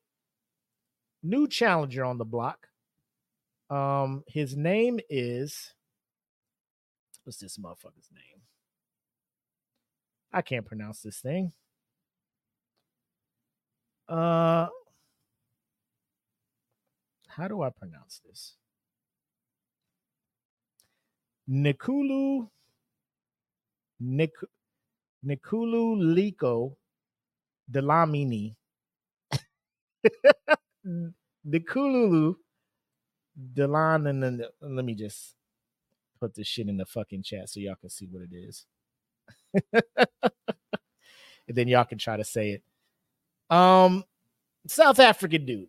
[1.24, 2.68] new challenger on the block.
[3.70, 5.74] Um, his name is
[7.24, 8.41] what's this motherfucker's name?
[10.34, 11.53] I can't pronounce this thing.
[14.09, 14.68] Uh
[17.28, 18.55] how do I pronounce this?
[21.49, 22.47] Nikulu
[23.99, 24.32] Nik,
[25.26, 26.76] Nikulu Liko
[27.72, 28.55] Delamini.
[31.47, 32.36] Nikululu
[33.54, 35.36] Delan and then let me just
[36.20, 38.66] put this shit in the fucking chat so y'all can see what it is.
[39.74, 39.84] and
[41.50, 42.64] then y'all can try to say it.
[43.56, 44.04] Um
[44.68, 45.68] South African dude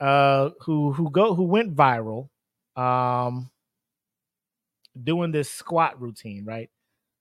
[0.00, 2.28] uh who who go who went viral
[2.76, 3.50] um
[5.02, 6.70] doing this squat routine, right?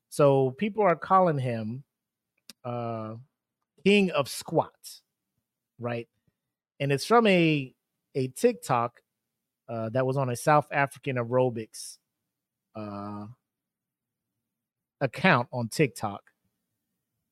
[0.09, 1.83] So people are calling him
[2.63, 3.15] uh
[3.85, 5.01] king of squats,
[5.79, 6.07] right?
[6.79, 7.73] And it's from a
[8.15, 9.01] a TikTok
[9.69, 11.97] uh that was on a South African aerobics
[12.75, 13.25] uh
[15.01, 16.21] account on TikTok.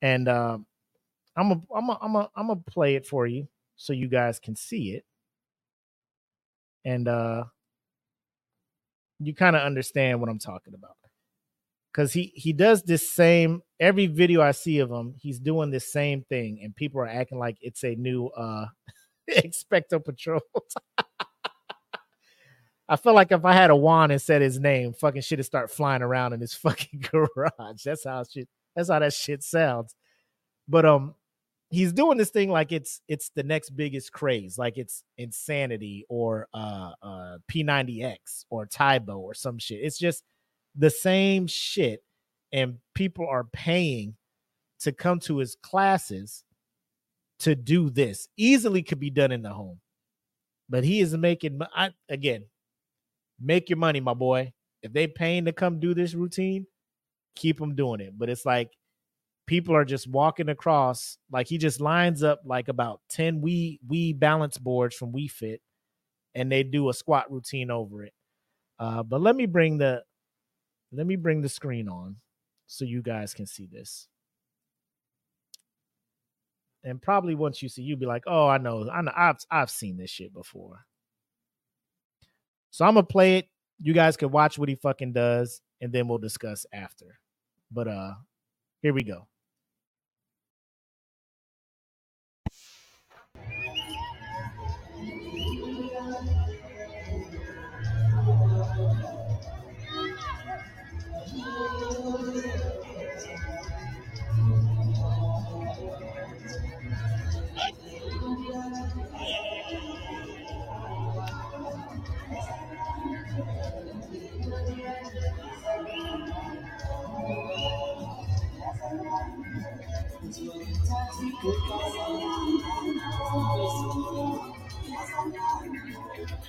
[0.01, 0.59] And uh,
[1.35, 4.39] I'm a, I'm a, I'm a, I'm gonna play it for you so you guys
[4.39, 5.05] can see it
[6.85, 7.43] and uh
[9.19, 10.95] you kind of understand what I'm talking about.
[11.93, 15.91] Cause he he does this same every video I see of him, he's doing this
[15.91, 18.67] same thing, and people are acting like it's a new uh
[19.31, 20.41] expecto patrol.
[22.89, 25.45] I feel like if I had a wand and said his name, fucking shit would
[25.45, 27.83] start flying around in his fucking garage.
[27.83, 29.95] That's how shit that's how that shit sounds.
[30.67, 31.15] But um
[31.69, 36.47] he's doing this thing like it's it's the next biggest craze, like it's insanity or
[36.53, 39.79] uh uh P90X or Tae Bo or some shit.
[39.81, 40.23] It's just
[40.75, 42.03] the same shit,
[42.53, 44.15] and people are paying
[44.79, 46.43] to come to his classes
[47.39, 48.29] to do this.
[48.37, 49.79] Easily could be done in the home,
[50.69, 51.59] but he is making.
[51.75, 52.45] I again,
[53.39, 54.53] make your money, my boy.
[54.83, 56.67] If they paying to come do this routine,
[57.35, 58.13] keep them doing it.
[58.17, 58.71] But it's like
[59.47, 64.19] people are just walking across like he just lines up like about 10 we Wii
[64.19, 65.61] Balance Boards from Wii Fit
[66.35, 68.13] and they do a squat routine over it.
[68.77, 70.03] Uh but let me bring the
[70.91, 72.17] let me bring the screen on
[72.67, 74.07] so you guys can see this.
[76.83, 78.87] And probably once you see you'll be like oh i know.
[78.91, 79.13] I know.
[79.15, 80.85] I've i've seen this shit before
[82.77, 83.49] so i'm gonna play it.
[83.81, 87.17] You guys can watch what he fucking does and then we'll discuss after.
[87.71, 88.13] But uh
[88.83, 89.27] here we go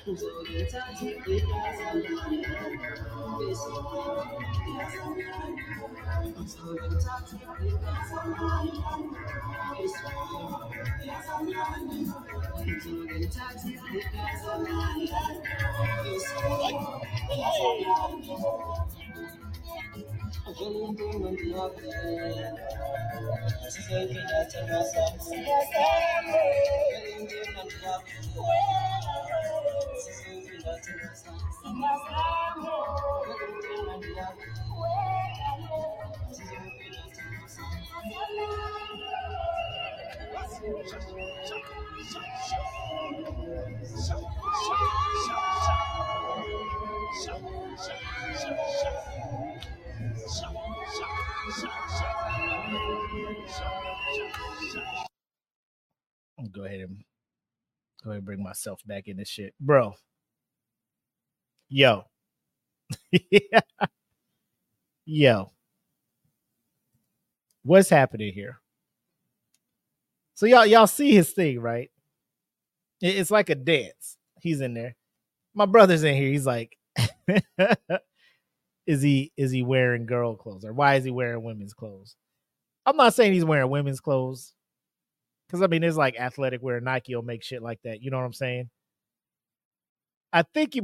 [0.09, 0.17] I'll
[56.51, 57.03] go ahead and
[58.03, 59.53] go ahead and bring myself back in this shit.
[59.59, 59.93] Bro.
[61.69, 62.05] Yo.
[65.05, 65.51] Yo.
[67.63, 68.59] What's happening here?
[70.35, 71.91] So y'all y'all see his thing, right?
[73.01, 74.17] It's like a dance.
[74.41, 74.95] He's in there.
[75.53, 76.29] My brother's in here.
[76.29, 76.77] He's like
[78.87, 82.15] is he is he wearing girl clothes or why is he wearing women's clothes?
[82.85, 84.53] I'm not saying he's wearing women's clothes.
[85.51, 86.79] Cause I mean, there's like athletic wear.
[86.79, 88.01] Nike will make shit like that.
[88.01, 88.69] You know what I'm saying?
[90.31, 90.83] I think you.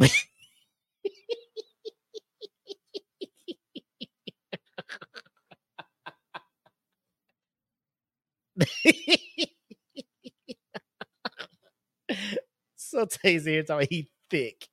[12.75, 14.67] So Tay's here talking he thick.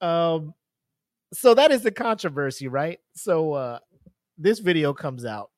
[0.00, 0.54] Um,
[1.32, 2.98] so that is the controversy, right?
[3.14, 3.78] So uh
[4.36, 5.50] this video comes out,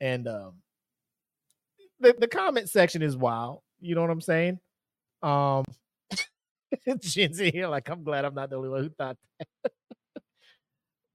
[0.00, 0.54] and um
[2.00, 3.62] the, the comment section is wild.
[3.80, 4.58] You know what I'm saying?
[5.22, 5.64] Um
[7.04, 9.72] here like I'm glad I'm not the only one who thought that.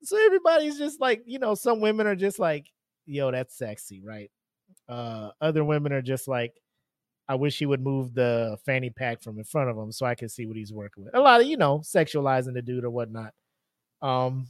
[0.03, 2.67] so everybody's just like, you know, some women are just like,
[3.05, 4.29] yo, that's sexy, right?
[4.89, 6.53] Uh other women are just like,
[7.29, 10.15] I wish he would move the fanny pack from in front of him so I
[10.15, 11.15] can see what he's working with.
[11.15, 13.33] A lot of, you know, sexualizing the dude or whatnot.
[14.01, 14.47] Um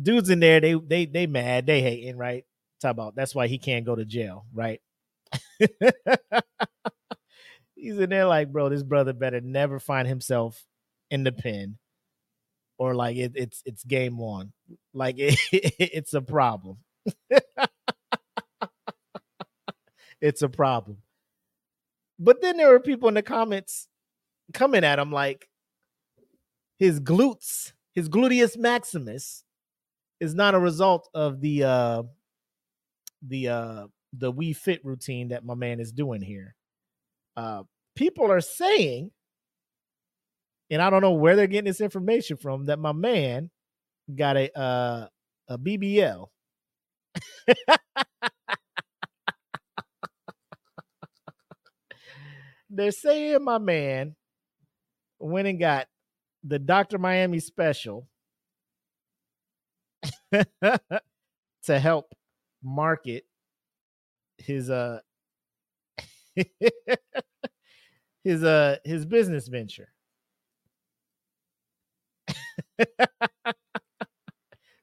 [0.00, 2.44] dudes in there, they they they mad, they hating, right?
[2.80, 4.80] Talk about that's why he can't go to jail, right?
[7.74, 10.64] He's in there like, bro, this brother better never find himself
[11.10, 11.78] in the pen,
[12.78, 14.52] or like it, it's it's game one.
[14.92, 16.78] Like it, it's a problem.
[20.24, 20.96] it's a problem.
[22.18, 23.88] But then there were people in the comments
[24.54, 25.48] coming at him like
[26.78, 29.44] his glutes, his gluteus maximus,
[30.20, 32.02] is not a result of the uh
[33.20, 36.54] the uh the Wii Fit routine that my man is doing here.
[37.36, 37.64] Uh
[37.94, 39.10] people are saying,
[40.70, 43.50] and I don't know where they're getting this information from, that my man
[44.14, 45.08] got a uh
[45.48, 46.28] a BBL.
[52.76, 54.16] they're saying my man
[55.18, 55.86] went and got
[56.44, 56.98] the Dr.
[56.98, 58.08] Miami special
[60.32, 62.14] to help
[62.62, 63.24] market
[64.38, 65.00] his uh
[68.24, 69.92] his uh his business venture.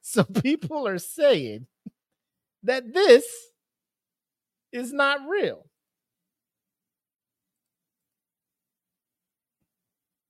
[0.02, 1.66] so people are saying
[2.62, 3.24] that this
[4.72, 5.66] is not real.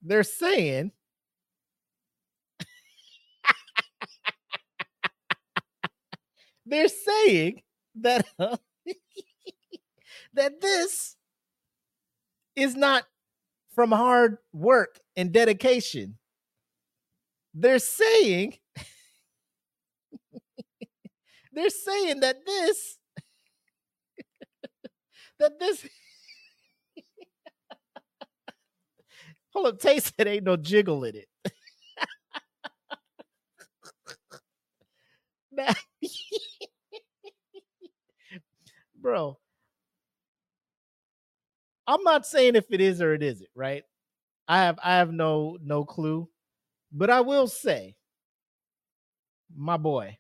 [0.03, 0.93] They're saying
[6.67, 7.63] they're saying
[7.97, 8.57] that uh,
[10.35, 11.17] that this
[12.57, 13.05] is not
[13.75, 16.19] from hard work and dedication.
[17.55, 18.59] They're saying
[21.53, 22.99] they're saying that this
[25.39, 25.87] that this
[29.53, 31.29] hold up taste it ain't no jiggle in it.
[39.01, 39.39] Bro.
[41.87, 43.85] I'm not saying if it is or it isn't right?
[44.49, 46.29] I have i have no no clue.
[46.93, 47.97] But i will say
[49.55, 50.19] my boy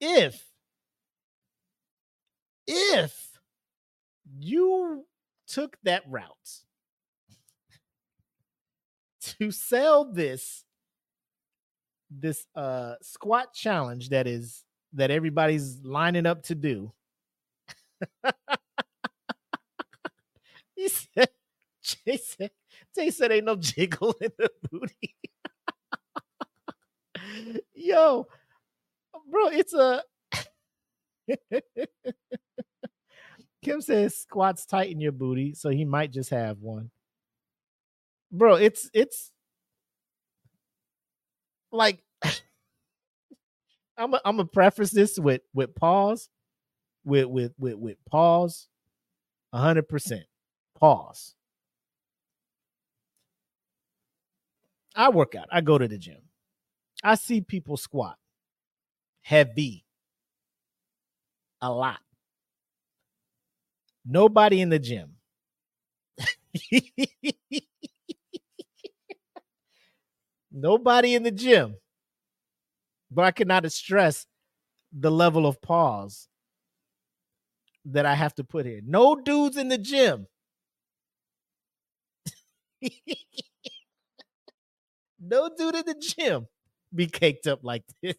[0.00, 0.44] if
[2.66, 3.38] if
[4.38, 5.06] you
[5.46, 6.60] took that route
[9.40, 10.64] to sell this
[12.10, 16.92] this uh squat challenge that is that everybody's lining up to do.
[20.76, 21.28] He said
[21.82, 22.50] Jay said,
[22.96, 25.16] Jay said ain't no jiggle in the booty.
[27.74, 28.26] Yo
[29.30, 30.02] bro it's a
[33.64, 36.90] kim says squats tighten your booty so he might just have one
[38.34, 39.30] bro it's it's
[41.72, 42.00] like
[43.96, 46.28] i'm i I'm gonna preface this with with pause
[47.04, 48.68] with with with with pause
[49.54, 50.22] 100%
[50.78, 51.36] pause.
[54.96, 56.22] I work out i go to the gym.
[57.02, 58.16] I see people squat
[59.22, 59.84] heavy
[61.60, 62.00] a lot.
[64.04, 65.16] Nobody in the gym
[70.54, 71.76] nobody in the gym.
[73.10, 74.26] But i cannot stress
[74.92, 76.28] the level of pause
[77.84, 78.80] that i have to put here.
[78.84, 80.26] no dudes in the gym.
[85.26, 86.48] No dude in the gym
[86.94, 88.14] be caked up like this.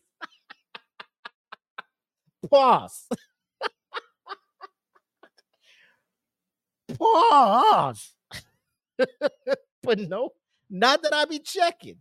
[2.49, 3.07] Pause.
[6.97, 8.13] Pause.
[9.83, 10.31] But no
[10.67, 11.97] not that i be checking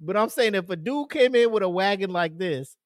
[0.00, 2.76] but i'm saying if a dude came in with a wagon like this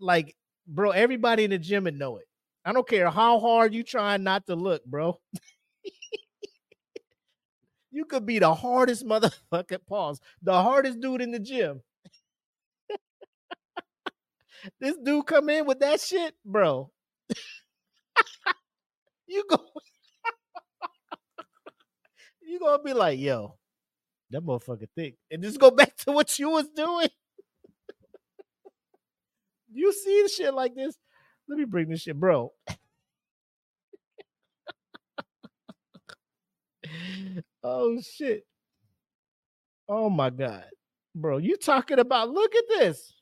[0.00, 0.34] like
[0.66, 2.26] bro everybody in the gym would know it.
[2.64, 5.18] I don't care how hard you trying not to look bro.
[7.92, 11.82] You could be the hardest motherfucker pause the hardest dude in the gym.
[14.80, 16.90] This dude come in with that shit bro.
[19.26, 19.58] You go
[22.42, 23.59] you gonna be like yo
[24.30, 25.16] that motherfucker thick.
[25.30, 27.08] And just go back to what you was doing.
[29.72, 30.96] You see shit like this?
[31.48, 32.52] Let me bring this shit bro.
[37.62, 38.44] Oh shit.
[39.88, 40.64] Oh my god.
[41.14, 43.12] Bro you talking about look at this.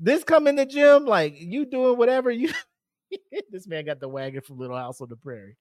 [0.00, 2.50] This come in the gym like you doing whatever you
[3.50, 5.56] this man got the wagon from little house on the prairie.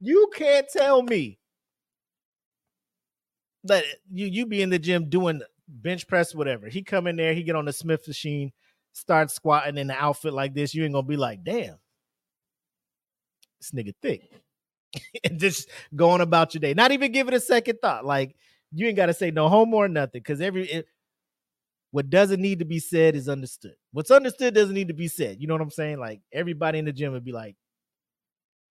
[0.00, 1.38] You can't tell me
[3.66, 6.68] that you you be in the gym doing bench press whatever.
[6.68, 8.52] He come in there he get on the smith machine
[8.92, 11.76] start squatting in an outfit like this you ain't gonna be like damn
[13.60, 14.30] this nigga thick.
[15.24, 16.72] And just going about your day.
[16.72, 18.06] Not even give it a second thought.
[18.06, 18.34] Like
[18.72, 20.86] you ain't gotta say no homo or nothing because every it,
[21.90, 23.74] what doesn't need to be said is understood.
[23.92, 25.38] What's understood doesn't need to be said.
[25.38, 25.98] You know what i'm saying?
[25.98, 27.56] Like everybody in the gym would be like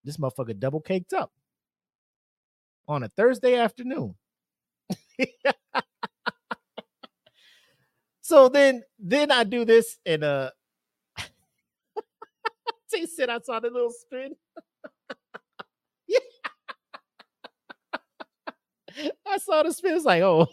[0.04, 1.32] this motherfucker double caked up
[2.88, 4.16] on a thursday afternoon
[8.22, 10.52] so then then I do this and uh
[12.94, 14.36] he said I saw the little spin.
[16.08, 16.20] yeah.
[19.28, 19.96] I saw the spin.
[19.96, 20.48] It's like, oh.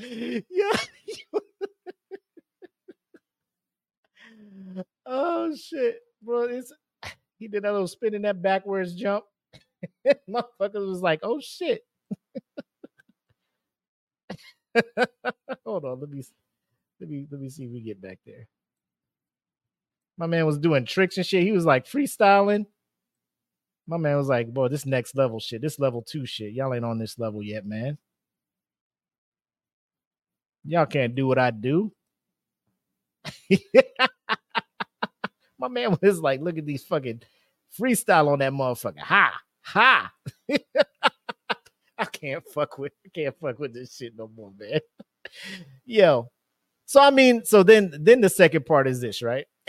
[0.00, 0.76] yeah.
[5.06, 6.44] oh shit, bro.
[6.44, 6.72] It's
[7.38, 9.24] he did that little spin in that backwards jump.
[10.28, 11.82] Motherfuckers was like, oh shit.
[15.64, 16.22] Hold on, let me
[17.00, 18.48] Let me let me see if we get back there.
[20.18, 21.42] My man was doing tricks and shit.
[21.42, 22.66] He was like freestyling.
[23.86, 26.52] My man was like, boy, this next level shit, this level two shit.
[26.52, 27.98] Y'all ain't on this level yet, man.
[30.64, 31.92] Y'all can't do what I do.
[35.58, 37.22] My man was like, look at these fucking
[37.78, 38.98] freestyle on that motherfucker.
[38.98, 40.12] Ha, ha.
[41.98, 44.80] I can't fuck with I can't fuck with this shit no more, man.
[45.84, 46.30] Yo.
[46.86, 49.46] So I mean, so then then the second part is this, right?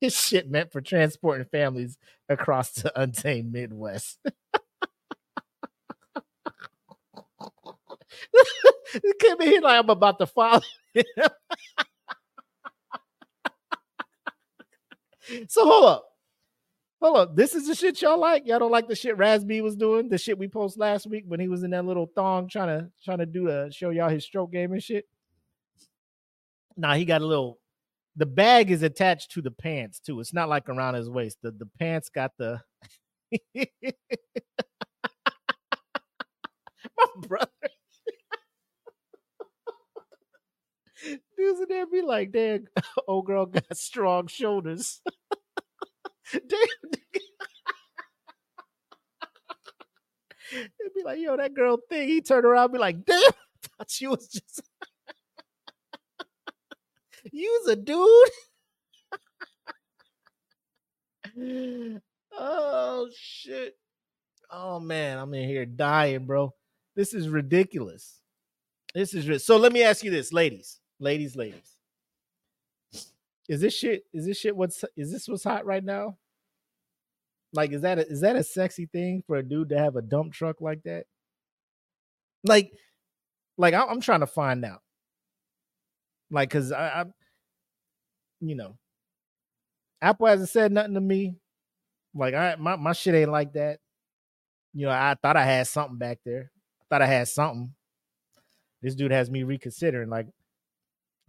[0.00, 1.96] this shit meant for transporting families
[2.28, 4.18] across the untamed Midwest.
[9.20, 10.60] Came in here like I'm about to follow.
[15.48, 16.04] so hold up.
[17.00, 17.36] Hold up.
[17.36, 18.46] This is the shit y'all like?
[18.46, 20.08] Y'all don't like the shit Rasby was doing?
[20.08, 22.88] The shit we post last week when he was in that little thong trying to
[23.04, 25.06] trying to do a show y'all his stroke game and shit.
[26.76, 27.58] Nah, he got a little
[28.16, 30.20] the bag is attached to the pants too.
[30.20, 31.38] It's not like around his waist.
[31.42, 32.60] The the pants got the
[33.54, 33.64] my
[37.26, 37.48] brother.
[41.42, 42.66] In there be like, damn,
[43.08, 45.00] old girl got strong shoulders.
[46.32, 46.58] damn.
[50.52, 52.08] It'd be like, yo, that girl thing.
[52.08, 54.62] He turned around be like, damn, I thought she was just
[57.30, 58.28] You's a dude.
[62.38, 63.76] oh shit.
[64.50, 66.52] Oh man, I'm in here dying, bro.
[66.96, 68.20] This is ridiculous.
[68.94, 69.56] This is ri- so.
[69.56, 71.78] Let me ask you this, ladies, ladies, ladies.
[73.48, 74.04] Is this shit?
[74.14, 74.56] Is this shit?
[74.56, 76.16] What's is this what's hot right now?
[77.52, 80.02] Like, is that a, is that a sexy thing for a dude to have a
[80.02, 81.04] dump truck like that?
[82.44, 82.72] Like,
[83.58, 84.80] like I'm trying to find out.
[86.30, 87.04] Like, cause I, I,
[88.40, 88.78] you know,
[90.00, 91.36] Apple hasn't said nothing to me.
[92.14, 93.80] Like, I my my shit ain't like that.
[94.72, 96.50] You know, I thought I had something back there.
[96.80, 97.74] I thought I had something.
[98.80, 100.26] This dude has me reconsidering, like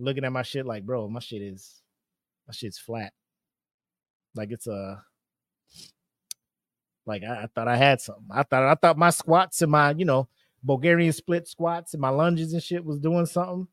[0.04, 1.82] looking at my shit, like, bro, my shit is
[2.48, 3.14] my shit's flat.
[4.36, 5.04] Like it's a
[7.06, 8.26] like I, I thought I had something.
[8.32, 10.28] I thought I thought my squats and my, you know,
[10.64, 13.68] Bulgarian split squats and my lunges and shit was doing something.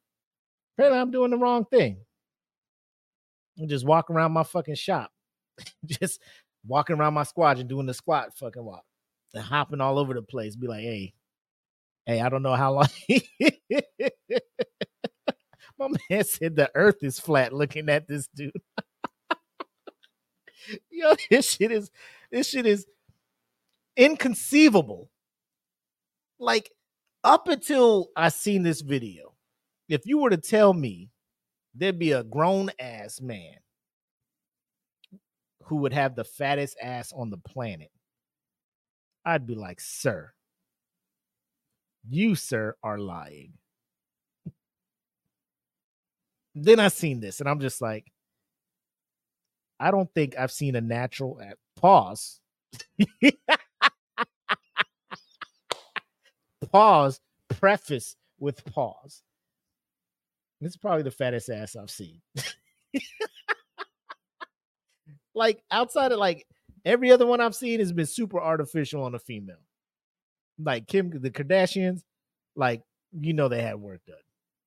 [0.76, 1.98] Apparently, I'm doing the wrong thing.
[3.58, 5.10] I'm just walking around my fucking shop,
[5.84, 6.20] just
[6.66, 8.84] walking around my squad and doing the squat fucking walk
[9.34, 10.56] and hopping all over the place.
[10.56, 11.14] Be like, hey,
[12.06, 12.88] hey, I don't know how long.
[15.80, 18.52] my man said the earth is flat looking at this dude.
[20.90, 21.90] Yo, this shit is
[22.30, 22.86] this shit is
[23.96, 25.10] inconceivable.
[26.38, 26.70] Like
[27.24, 29.34] up until I seen this video,
[29.88, 31.08] if you were to tell me
[31.74, 33.56] there'd be a grown ass man
[35.64, 37.90] who would have the fattest ass on the planet,
[39.24, 40.32] I'd be like, sir,
[42.08, 43.54] you, sir, are lying.
[46.54, 48.10] Then I seen this and I'm just like,
[49.78, 52.40] I don't think I've seen a natural at pause.
[56.72, 59.22] pause, preface with pause.
[60.60, 62.20] This is probably the fattest ass I've seen.
[65.34, 66.46] like outside of like
[66.84, 69.56] every other one I've seen has been super artificial on a female.
[70.58, 72.02] Like Kim, the Kardashians,
[72.54, 72.82] like
[73.18, 74.16] you know they had work done.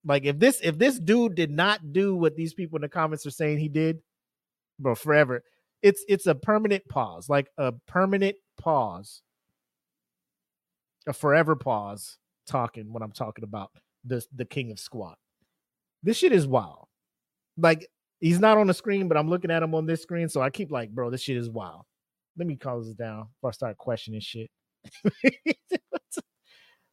[0.05, 3.25] Like if this if this dude did not do what these people in the comments
[3.25, 3.99] are saying he did,
[4.79, 5.43] bro, forever.
[5.81, 9.21] It's it's a permanent pause, like a permanent pause,
[11.07, 12.17] a forever pause.
[12.45, 13.71] Talking when I'm talking about
[14.03, 15.17] the the king of squat.
[16.03, 16.87] This shit is wild.
[17.57, 17.87] Like
[18.19, 20.49] he's not on the screen, but I'm looking at him on this screen, so I
[20.49, 21.83] keep like, bro, this shit is wild.
[22.37, 24.49] Let me close this down before I start questioning shit.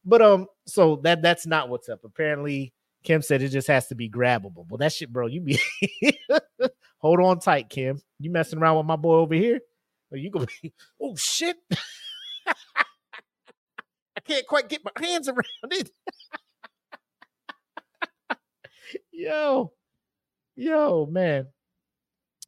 [0.05, 1.99] but um, so that that's not what's up.
[2.05, 4.67] Apparently, Kim said it just has to be grabbable.
[4.69, 5.59] Well, that shit, bro, you be
[6.97, 8.01] hold on tight, Kim.
[8.19, 9.59] You messing around with my boy over here?
[10.11, 11.57] Or you gonna be oh shit.
[12.47, 15.89] I can't quite get my hands around it.
[19.11, 19.73] yo,
[20.55, 21.47] yo, man.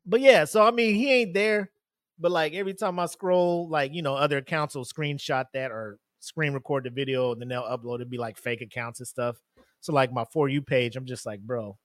[0.06, 1.72] But yeah, so I mean, he ain't there.
[2.20, 5.98] But like every time I scroll, like you know, other accounts will screenshot that or
[6.20, 8.10] screen record the video, and then they'll upload it.
[8.10, 9.38] Be like fake accounts and stuff.
[9.84, 11.78] So like my for you page, I'm just like, bro,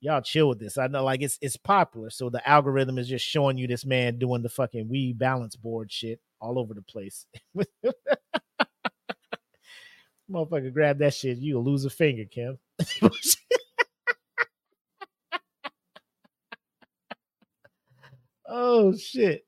[0.00, 0.78] y'all chill with this.
[0.78, 4.20] I know like it's it's popular, so the algorithm is just showing you this man
[4.20, 7.26] doing the fucking Wii Balance Board shit all over the place.
[10.30, 11.38] Motherfucker, grab that shit.
[11.38, 12.56] You'll lose a finger, Kim.
[18.46, 19.44] oh shit.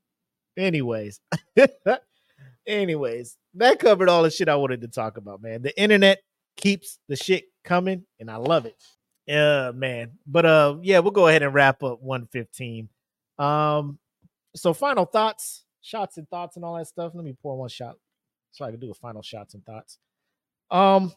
[0.56, 1.20] Anyways.
[2.66, 5.62] Anyways, that covered all the shit I wanted to talk about, man.
[5.62, 6.20] The internet
[6.60, 8.76] keeps the shit coming, and I love it.
[9.26, 10.12] Yeah, man.
[10.26, 12.88] But uh, yeah, we'll go ahead and wrap up 115.
[13.38, 13.98] Um,
[14.54, 17.12] so final thoughts, shots and thoughts, and all that stuff.
[17.14, 17.96] Let me pour one shot
[18.50, 19.98] so I can do a final shots and thoughts.
[20.70, 21.12] Um,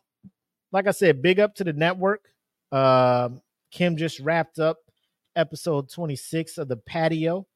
[0.71, 2.25] like I said, big up to the network.
[2.71, 3.41] Um,
[3.71, 4.77] Kim just wrapped up
[5.35, 7.47] episode 26 of the patio.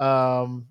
[0.00, 0.68] Um,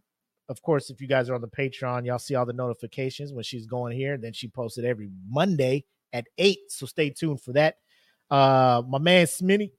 [0.49, 3.43] of course, if you guys are on the Patreon, y'all see all the notifications when
[3.43, 4.17] she's going here.
[4.17, 5.85] Then she posted every Monday
[6.15, 6.59] at eight.
[6.69, 7.75] So stay tuned for that.
[8.31, 9.71] Uh, my man Smitty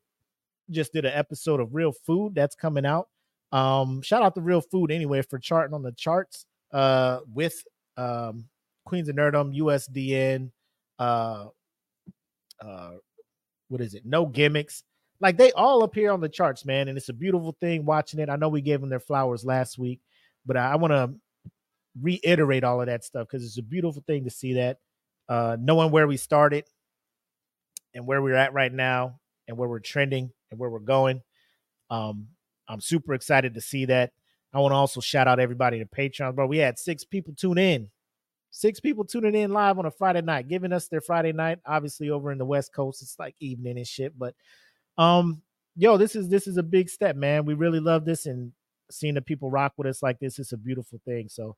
[0.71, 3.09] just did an episode of Real Food that's coming out.
[3.53, 6.45] Um, shout out to Real Food anyway for charting on the charts.
[6.73, 7.65] Uh, with
[7.97, 8.45] um
[8.85, 10.51] Queens of Nerdum, USDN,
[10.99, 11.47] uh,
[12.61, 12.91] uh,
[13.69, 14.05] what is it?
[14.05, 14.85] No gimmicks.
[15.21, 18.29] Like they all appear on the charts, man, and it's a beautiful thing watching it.
[18.29, 20.01] I know we gave them their flowers last week,
[20.45, 21.15] but I, I want to
[22.01, 24.79] reiterate all of that stuff because it's a beautiful thing to see that.
[25.29, 26.65] Uh, knowing where we started
[27.95, 31.23] and where we're at right now and where we're trending and where we're going.
[31.91, 32.29] Um,
[32.69, 34.13] I'm super excited to see that.
[34.53, 36.47] I want to also shout out everybody to Patreon, bro.
[36.47, 37.91] We had six people tune in,
[38.51, 41.59] six people tuning in live on a Friday night, giving us their Friday night.
[41.67, 44.19] Obviously, over in the West Coast, it's like evening and shit.
[44.19, 44.35] But,
[44.97, 45.43] um,
[45.77, 47.45] yo, this is this is a big step, man.
[47.45, 48.53] We really love this, and
[48.91, 51.29] seeing the people rock with us like this it's a beautiful thing.
[51.29, 51.57] So,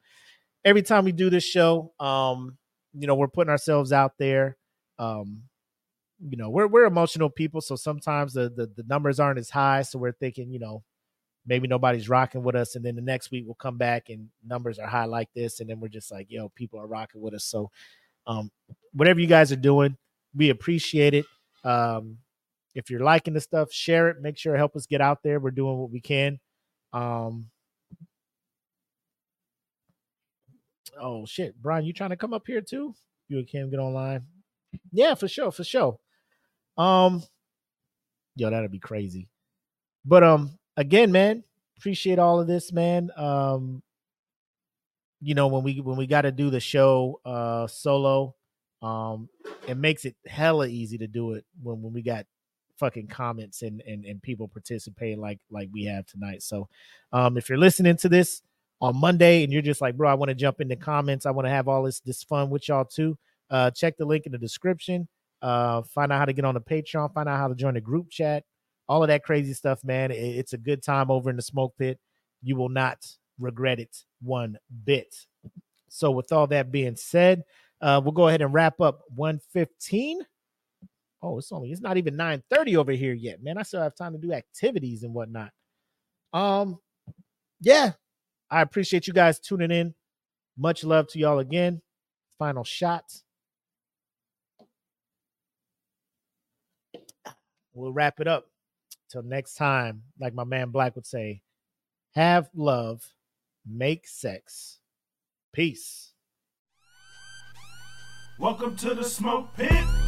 [0.64, 2.58] every time we do this show, um,
[2.92, 4.56] you know, we're putting ourselves out there.
[4.98, 5.42] Um,
[6.20, 9.82] you know, we're we're emotional people, so sometimes the, the the numbers aren't as high.
[9.82, 10.82] So we're thinking, you know,
[11.46, 14.78] maybe nobody's rocking with us, and then the next week we'll come back and numbers
[14.78, 17.44] are high like this, and then we're just like, yo, people are rocking with us.
[17.44, 17.70] So,
[18.26, 18.50] um,
[18.92, 19.96] whatever you guys are doing,
[20.34, 21.24] we appreciate it.
[21.64, 22.18] Um,
[22.74, 24.20] if you're liking the stuff, share it.
[24.20, 25.40] Make sure to help us get out there.
[25.40, 26.38] We're doing what we can.
[26.92, 27.46] Um,
[31.00, 32.94] oh shit, Brian, you trying to come up here too?
[33.28, 34.22] You Kim get online.
[34.92, 35.98] Yeah, for sure, for sure.
[36.76, 37.22] Um,
[38.36, 39.28] yo, that'd be crazy.
[40.04, 41.44] But um, again, man,
[41.76, 43.10] appreciate all of this, man.
[43.16, 43.82] Um,
[45.20, 48.34] you know, when we when we got to do the show uh solo,
[48.82, 49.28] um,
[49.66, 52.26] it makes it hella easy to do it when when we got
[52.78, 56.42] fucking comments and and and people participating like like we have tonight.
[56.42, 56.68] So,
[57.12, 58.42] um, if you're listening to this
[58.80, 61.30] on Monday and you're just like, bro, I want to jump in the comments, I
[61.30, 63.18] want to have all this this fun with y'all too.
[63.50, 65.08] Uh, check the link in the description.
[65.40, 67.12] Uh, find out how to get on the Patreon.
[67.14, 68.44] Find out how to join the group chat.
[68.88, 70.10] All of that crazy stuff, man.
[70.10, 71.98] It, it's a good time over in the smoke pit.
[72.42, 73.06] You will not
[73.38, 75.14] regret it one bit.
[75.88, 77.44] So, with all that being said,
[77.80, 80.20] uh, we'll go ahead and wrap up 115.
[81.22, 83.58] Oh, it's only it's not even 9:30 over here yet, man.
[83.58, 85.50] I still have time to do activities and whatnot.
[86.32, 86.78] Um,
[87.60, 87.92] yeah,
[88.50, 89.94] I appreciate you guys tuning in.
[90.56, 91.82] Much love to y'all again.
[92.38, 93.24] Final shots.
[97.74, 98.46] We'll wrap it up.
[99.10, 101.42] Till next time, like my man Black would say,
[102.14, 103.02] have love,
[103.66, 104.80] make sex.
[105.52, 106.12] Peace.
[108.38, 110.07] Welcome to the smoke pit.